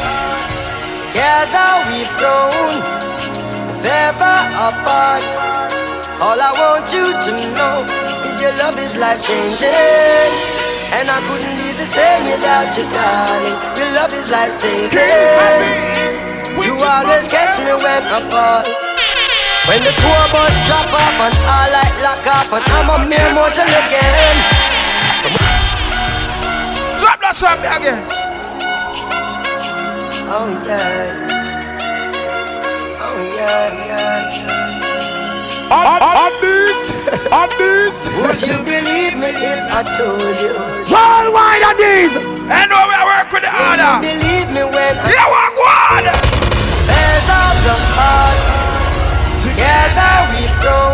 Together 1.10 1.90
we've 1.90 2.14
grown, 2.22 2.86
if 3.66 3.82
ever 3.82 4.38
apart. 4.62 5.26
All 6.22 6.38
I 6.38 6.54
want 6.54 6.86
you 6.94 7.10
to 7.10 7.32
know 7.58 7.82
is 8.30 8.38
your 8.40 8.54
love 8.62 8.78
is 8.78 8.94
life 8.94 9.18
changing. 9.26 10.59
And 10.92 11.06
I 11.08 11.18
couldn't 11.26 11.56
be 11.56 11.70
the 11.78 11.86
same 11.86 12.26
without 12.26 12.70
you, 12.76 12.84
darling. 12.90 13.56
Your 13.78 13.90
love 13.94 14.12
is 14.12 14.28
life 14.30 14.52
saving. 14.52 14.98
You 16.60 16.74
always 16.76 17.26
catch 17.28 17.58
me 17.58 17.72
when 17.72 18.02
I 18.10 18.20
fall. 18.28 18.64
When 19.68 19.80
the 19.86 19.92
tour 19.92 20.24
bus 20.32 20.54
drop 20.66 20.90
off 20.92 21.16
and 21.24 21.36
all 21.46 21.68
light 21.70 21.96
lock 22.02 22.26
off 22.26 22.52
and 22.52 22.64
I'm 22.74 22.90
a 22.90 22.98
mere 23.06 23.32
mortal 23.32 23.70
again. 23.70 24.36
Drop 26.98 27.20
that 27.20 27.34
song 27.34 27.60
again. 27.60 28.02
Oh 30.32 30.48
yeah. 30.66 31.38
Oh 32.98 33.18
yeah. 33.36 34.59
On, 35.70 35.86
on 36.02 36.32
this, 36.42 36.90
on 37.30 37.48
this. 37.54 38.10
Would 38.26 38.42
you 38.42 38.58
believe 38.66 39.14
me 39.22 39.30
if 39.30 39.60
I 39.70 39.86
told 39.94 40.34
you? 40.42 40.50
Worldwide 40.90 41.62
on 41.62 41.76
this. 41.78 42.10
I 42.50 42.66
know 42.66 42.82
we 42.90 42.98
work 43.06 43.30
with 43.30 43.46
the 43.46 43.52
Will 43.54 43.78
order. 43.78 44.02
you 44.02 44.18
believe 44.18 44.48
me 44.50 44.62
when 44.66 44.94
I 44.98 45.06
Yeah, 45.06 45.30
one 45.30 45.54
God. 45.54 46.04
Affairs 46.10 47.28
of 47.30 47.54
the 47.62 47.76
heart 47.94 48.42
Together 49.38 50.10
Yeah, 50.34 50.58
man, 50.58 50.89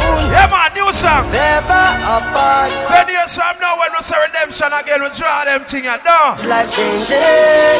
new 0.86 0.92
song. 0.94 1.26
Never 1.34 1.82
apart 2.06 2.70
Ten 2.86 3.06
years 3.10 3.34
from 3.34 3.54
now, 3.58 3.74
when 3.82 3.90
we 3.90 4.00
say 4.06 4.14
redemption 4.22 4.70
again, 4.70 5.02
we 5.02 5.10
draw 5.10 5.42
them 5.42 5.66
thing 5.66 5.86
and 5.90 5.98
no. 6.06 6.38
Life 6.46 6.70
changing 6.70 7.78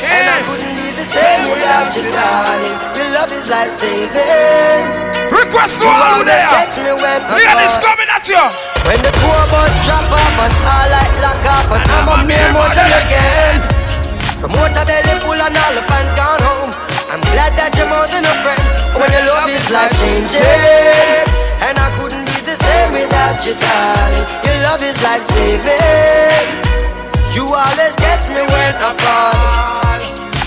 And 0.00 0.24
I 0.24 0.40
couldn't 0.48 0.72
be 0.72 0.88
the 0.96 1.04
same 1.04 1.52
without 1.52 1.92
you, 1.92 2.08
darling 2.08 2.76
Your 2.96 3.08
love 3.12 3.32
is 3.32 3.52
life 3.52 3.72
saving 3.76 5.04
Request 5.28 5.82
to 5.82 5.88
all 5.90 6.24
there. 6.24 6.48
catch 6.48 6.80
me 6.80 6.96
when 6.96 7.20
I 7.28 7.36
Ladies 7.36 7.76
coming 7.82 8.08
at 8.08 8.24
you. 8.24 8.40
When 8.88 8.98
the 9.04 9.10
tour 9.20 9.42
bus 9.52 9.74
drop 9.84 10.06
off 10.06 10.38
and 10.38 10.54
all 10.64 10.86
light 10.88 11.14
lock 11.20 11.44
off 11.44 11.68
and 11.76 11.84
I'm 11.92 12.08
a 12.08 12.16
mere 12.24 12.50
mortal 12.56 12.88
again. 13.04 13.58
Promoter 14.38 14.86
belly 14.86 15.14
full 15.26 15.36
and 15.36 15.56
all 15.58 15.74
the 15.74 15.82
fans 15.90 16.12
gone 16.14 16.40
home. 16.40 16.70
I'm 17.10 17.22
glad 17.34 17.58
that 17.58 17.74
you're 17.74 17.90
more 17.90 18.06
than 18.06 18.22
a 18.22 18.34
friend. 18.42 18.62
When 18.94 19.10
your 19.10 19.26
love 19.28 19.50
is 19.50 19.66
life 19.74 19.94
changing, 19.98 20.42
you, 23.46 23.54
darling. 23.54 24.26
Your 24.44 24.56
love 24.66 24.82
is 24.82 24.98
life 25.02 25.22
saving. 25.22 26.46
You 27.34 27.44
always 27.46 27.94
catch 27.96 28.28
me 28.28 28.42
when 28.42 28.74
I 28.80 28.90
fall. 28.98 29.76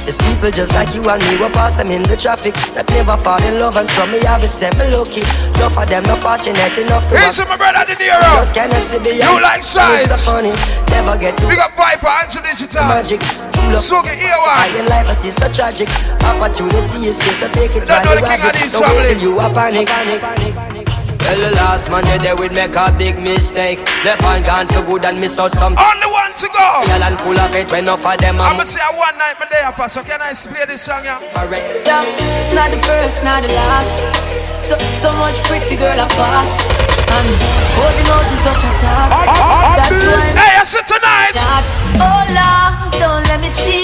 There's 0.03 0.17
people 0.25 0.49
just 0.49 0.73
like 0.73 0.89
you 0.97 1.05
and 1.05 1.21
me, 1.21 1.37
we 1.37 1.45
pass 1.53 1.75
them 1.77 1.91
in 1.93 2.01
the 2.01 2.17
traffic 2.17 2.57
that 2.73 2.89
never 2.89 3.13
fall 3.21 3.37
in 3.45 3.61
love, 3.61 3.77
and 3.77 3.85
some 3.85 4.09
me 4.09 4.17
have 4.25 4.41
it, 4.41 4.49
say 4.49 4.73
me 4.81 4.89
lucky. 4.89 5.21
Enough 5.53 5.77
of 5.77 5.85
them 5.85 6.01
not 6.09 6.17
fortunate 6.25 6.73
enough 6.81 7.05
to 7.13 7.13
Here's 7.13 7.37
my 7.45 7.53
brother 7.53 7.85
De 7.85 7.93
Niro. 7.93 8.25
just 8.41 8.49
cannot 8.57 8.81
see 8.81 8.97
beyond. 8.97 9.21
You 9.21 9.37
like 9.37 9.61
sides? 9.61 10.09
so 10.09 10.33
funny, 10.33 10.49
never 10.89 11.13
get 11.21 11.37
to 11.37 11.45
Big 11.45 11.61
up 11.61 11.77
Viper, 11.77 12.09
Angel 12.09 12.41
Digital. 12.41 12.89
magic. 12.89 13.21
True 13.21 13.69
love, 13.69 13.85
Swag 13.85 14.09
it 14.09 14.17
here, 14.17 14.33
I 14.33 14.73
in 14.81 14.89
life 14.89 15.13
it 15.13 15.29
is 15.29 15.37
so 15.37 15.45
tragic. 15.53 15.85
Opportunity 16.25 17.05
is 17.05 17.21
scarce, 17.21 17.45
I 17.45 17.53
take 17.53 17.77
it 17.77 17.85
Don't 17.85 18.01
know 18.09 18.17
the 18.17 18.25
king 18.25 18.41
of 18.41 18.53
this 18.57 18.73
Don't 18.81 18.89
wait 18.97 19.13
family. 19.13 19.21
you 19.21 19.37
are 19.37 19.53
panic. 19.53 19.85
panic, 19.85 20.21
panic, 20.25 20.55
panic. 20.57 20.88
Well, 21.19 21.39
the 21.39 21.51
last 21.55 21.89
man 21.91 22.05
you 22.09 22.17
there 22.23 22.35
would 22.35 22.51
make 22.53 22.73
a 22.75 22.89
big 22.97 23.19
mistake. 23.21 23.79
Left 24.03 24.23
and 24.23 24.43
gone 24.45 24.67
for 24.67 24.81
good 24.81 25.05
and 25.05 25.19
miss 25.19 25.37
out 25.37 25.51
some. 25.53 25.75
Only 25.77 26.09
one 26.09 26.33
to 26.33 26.47
go. 26.49 26.65
Girl 26.89 27.03
and 27.05 27.17
full 27.21 27.37
of 27.37 27.53
it 27.53 27.69
when 27.71 27.83
enough 27.85 28.05
of 28.05 28.17
them 28.17 28.41
I'ma 28.41 28.61
are 28.61 28.65
say 28.65 28.81
a 28.81 28.91
one 28.97 29.15
night 29.17 29.35
my 29.39 29.45
day 29.51 29.61
up, 29.61 29.77
so 29.89 30.01
can 30.03 30.21
I 30.21 30.33
play 30.33 30.65
this 30.65 30.81
song 30.81 31.03
yeah? 31.05 31.19
correct. 31.35 31.85
Yeah, 31.85 32.03
it's 32.39 32.53
not 32.53 32.69
the 32.71 32.79
first, 32.87 33.23
not 33.23 33.43
the 33.43 33.53
last. 33.53 34.01
So, 34.59 34.75
so 34.91 35.09
much 35.21 35.35
pretty 35.45 35.75
girl 35.75 35.93
I 35.95 36.07
pass. 36.17 36.49
And 37.09 37.29
holding 37.77 38.09
on 38.13 38.25
is 38.33 38.41
such 38.41 38.61
a 38.61 38.71
task. 38.81 39.25
That's 39.77 40.01
why 40.05 40.29
Hey, 40.33 40.53
I 40.59 40.63
said 40.63 40.85
tonight. 40.85 41.35
that. 41.41 41.67
Oh 41.97 42.21
Lord, 42.37 42.73
don't 43.01 43.23
let 43.29 43.41
me 43.41 43.49
cheat 43.53 43.78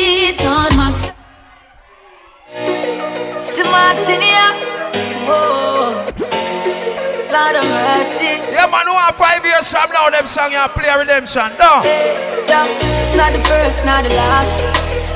Yeah, 8.51 8.67
man, 8.67 8.87
who 8.87 8.93
are 8.93 9.13
five 9.13 9.43
years 9.45 9.71
from 9.71 9.91
now, 9.91 10.09
them 10.09 10.25
song 10.27 10.51
you 10.51 10.63
play 10.75 10.89
a 10.89 10.97
redemption. 10.99 11.47
No. 11.59 11.81
Eh, 11.83 12.15
yeah, 12.47 12.67
it's 13.01 13.15
not 13.15 13.31
the 13.31 13.39
first, 13.47 13.85
not 13.85 14.03
the 14.03 14.13
last. 14.15 14.63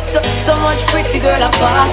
So, 0.04 0.22
so 0.40 0.56
much 0.62 0.80
pretty 0.88 1.20
girl 1.20 1.38
I 1.40 1.52
pass. 1.60 1.92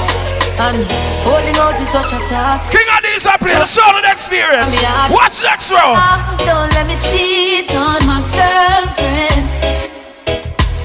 And 0.58 0.78
holding 1.20 1.56
out 1.60 1.76
is 1.80 1.90
such 1.90 2.12
a 2.16 2.18
task. 2.32 2.72
King 2.72 2.86
Addies 2.96 3.26
I 3.26 3.36
play 3.36 3.52
the 3.52 3.66
soul 3.66 3.92
of 3.92 4.02
the 4.02 4.10
experience. 4.10 4.80
Watch 5.12 5.42
next 5.42 5.70
round. 5.70 6.00
Ah, 6.00 6.32
don't 6.48 6.72
let 6.72 6.86
me 6.88 6.96
cheat 6.96 7.68
on 7.76 8.00
my 8.08 8.24
girlfriend. 8.32 9.44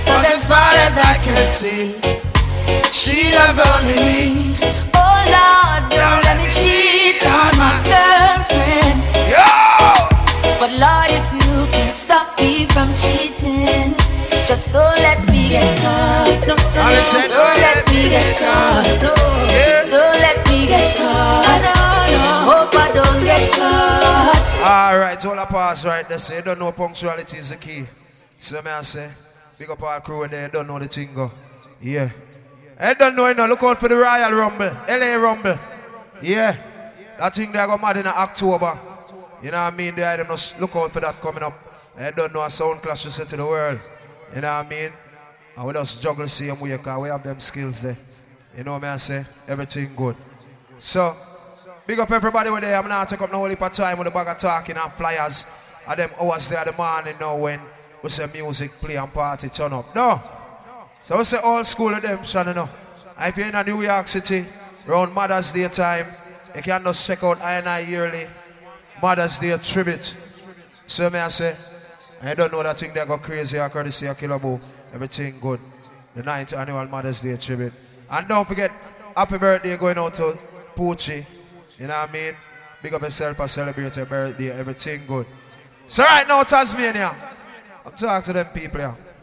Cause 0.03 0.27
as 0.27 0.49
far 0.49 0.75
as 0.75 0.99
I 0.99 1.15
can 1.23 1.47
see, 1.47 1.95
she 2.91 3.31
loves 3.31 3.59
only 3.63 3.95
me. 4.03 4.57
Oh 4.91 5.23
Lord, 5.31 5.87
don't 5.87 6.21
let 6.27 6.35
me 6.35 6.51
cheat 6.51 7.23
on 7.23 7.55
my 7.55 7.79
girlfriend. 7.87 8.99
Yo! 9.31 9.60
Stop 11.91 12.39
me 12.39 12.65
from 12.67 12.95
cheating, 12.95 13.93
just 14.47 14.71
don't 14.71 14.97
let 14.99 15.19
me 15.29 15.49
get 15.49 15.77
caught. 15.79 16.47
No, 16.47 16.55
no, 16.55 16.89
no, 16.89 17.03
said, 17.03 17.25
eh? 17.25 17.35
don't 17.35 17.57
let 17.59 17.87
me 17.91 18.09
get 18.09 18.25
eh? 18.25 18.39
caught. 18.39 19.51
Yeah. 19.51 19.89
Don't 19.89 20.19
let 20.23 20.47
me 20.47 20.67
get 20.67 20.95
caught. 20.95 21.61
Hope 22.47 22.75
I 22.75 22.87
don't 22.93 23.23
get 23.23 23.51
caught. 23.51 24.31
All 24.63 24.99
right, 24.99 25.25
all 25.25 25.39
I 25.39 25.45
pass 25.45 25.85
right 25.85 26.07
there. 26.07 26.17
So 26.17 26.35
you 26.35 26.41
don't 26.41 26.59
know 26.59 26.71
punctuality 26.71 27.37
is 27.37 27.49
the 27.49 27.57
key. 27.57 27.85
So 28.39 28.61
me 28.61 28.71
I 28.71 28.81
say, 28.83 29.09
big 29.59 29.69
up 29.69 29.83
our 29.83 29.99
crew 30.01 30.23
in 30.23 30.31
there. 30.31 30.47
Don't 30.47 30.67
know 30.67 30.79
the 30.79 30.87
thing 30.87 31.13
go. 31.13 31.29
Yeah. 31.81 32.09
Eh, 32.79 32.89
I 32.89 32.93
don't 32.93 33.15
know, 33.15 33.27
you 33.27 33.33
know. 33.33 33.47
Look 33.47 33.63
out 33.63 33.77
for 33.77 33.89
the 33.89 33.97
Royal 33.97 34.31
Rumble, 34.31 34.71
LA 34.87 35.15
Rumble. 35.15 35.59
Yeah. 36.21 36.55
That 37.19 37.35
thing 37.35 37.51
they 37.51 37.65
go 37.65 37.77
mad 37.77 37.97
in 37.97 38.07
October. 38.07 38.77
You 39.43 39.51
know 39.51 39.63
what 39.63 39.73
I 39.73 39.75
mean? 39.75 39.95
They 39.95 40.15
don't 40.17 40.29
know, 40.29 40.37
look 40.59 40.75
out 40.75 40.91
for 40.91 40.99
that 40.99 41.19
coming 41.19 41.43
up. 41.43 41.70
I 41.97 42.11
don't 42.11 42.33
know 42.33 42.43
a 42.43 42.49
sound 42.49 42.81
clash 42.81 43.05
we 43.05 43.11
set 43.11 43.27
to 43.29 43.37
the 43.37 43.45
world. 43.45 43.79
You 44.33 44.41
know 44.41 44.47
what 44.57 44.65
I 44.65 44.69
mean? 44.69 44.91
And 45.57 45.67
we 45.67 45.73
just 45.73 46.01
juggle 46.01 46.27
same 46.27 46.59
way 46.59 46.71
because 46.71 47.01
we 47.01 47.09
have 47.09 47.23
them 47.23 47.39
skills 47.39 47.81
there. 47.81 47.97
You 48.57 48.63
know 48.63 48.73
what 48.73 48.83
I 48.83 48.97
say? 48.97 49.25
Everything 49.47 49.91
good. 49.95 50.15
So, 50.77 51.15
big 51.85 51.99
up 51.99 52.11
everybody 52.11 52.49
with 52.49 52.63
there. 52.63 52.77
I'm 52.77 52.87
not 52.87 53.07
take 53.07 53.21
up 53.21 53.31
no 53.31 53.39
whole 53.39 53.49
heap 53.49 53.61
of 53.61 53.71
time 53.71 53.97
with 53.97 54.05
the 54.05 54.11
bag 54.11 54.27
of 54.27 54.37
talking 54.37 54.77
and 54.77 54.91
flyers. 54.93 55.45
And 55.87 55.99
them 55.99 56.09
hours 56.21 56.49
there 56.49 56.65
the 56.65 56.73
morning 56.73 57.15
now 57.19 57.37
when 57.37 57.59
we 58.01 58.09
say 58.09 58.27
music 58.33 58.71
play 58.71 58.95
and 58.95 59.13
party 59.13 59.49
turn 59.49 59.73
up. 59.73 59.93
No. 59.95 60.21
So 61.01 61.17
we 61.17 61.23
say 61.23 61.39
old 61.43 61.65
school 61.65 61.89
of 61.89 62.01
redemption, 62.01 62.47
you 62.47 62.53
know. 62.53 62.69
If 63.19 63.37
you're 63.37 63.47
in 63.47 63.55
a 63.55 63.63
New 63.63 63.81
York 63.81 64.07
City, 64.07 64.45
around 64.87 65.13
Mother's 65.13 65.51
Day 65.51 65.67
time, 65.67 66.07
you 66.55 66.61
can 66.61 66.83
just 66.83 67.07
check 67.07 67.23
out 67.23 67.41
I 67.41 67.79
yearly 67.79 68.27
Mother's 69.01 69.39
Day 69.39 69.57
tribute. 69.57 70.15
So 70.87 71.09
may 71.09 71.19
I 71.19 71.27
say, 71.27 71.55
I 72.23 72.35
don't 72.35 72.51
know 72.51 72.61
that 72.61 72.77
thing 72.77 72.93
that 72.93 73.07
got 73.07 73.23
crazy 73.23 73.57
or 73.57 73.69
courtesy 73.69 74.05
a 74.05 74.13
Killaboo. 74.13 74.61
Everything 74.93 75.39
good. 75.39 75.59
The 76.15 76.21
9th 76.21 76.57
annual 76.57 76.85
Mother's 76.85 77.21
Day 77.21 77.35
tribute. 77.35 77.73
And 78.09 78.27
don't 78.27 78.47
forget, 78.47 78.71
happy 79.15 79.37
birthday 79.37 79.75
going 79.77 79.97
out 79.97 80.13
to 80.15 80.37
Poochie. 80.75 81.25
You 81.79 81.87
know 81.87 81.99
what 81.99 82.09
I 82.09 82.13
mean? 82.13 82.35
Big 82.83 82.93
up 82.93 83.01
yourself 83.01 83.39
and 83.39 83.49
celebrate 83.49 83.95
your 83.95 84.05
birthday. 84.05 84.51
Everything 84.51 85.01
good. 85.07 85.25
So 85.87 86.03
right 86.03 86.27
now, 86.27 86.43
Tasmania, 86.43 87.11
I'm 87.85 87.91
talking 87.93 88.23
to 88.25 88.33
them 88.33 88.45
people 88.53 88.79
here. 88.79 88.93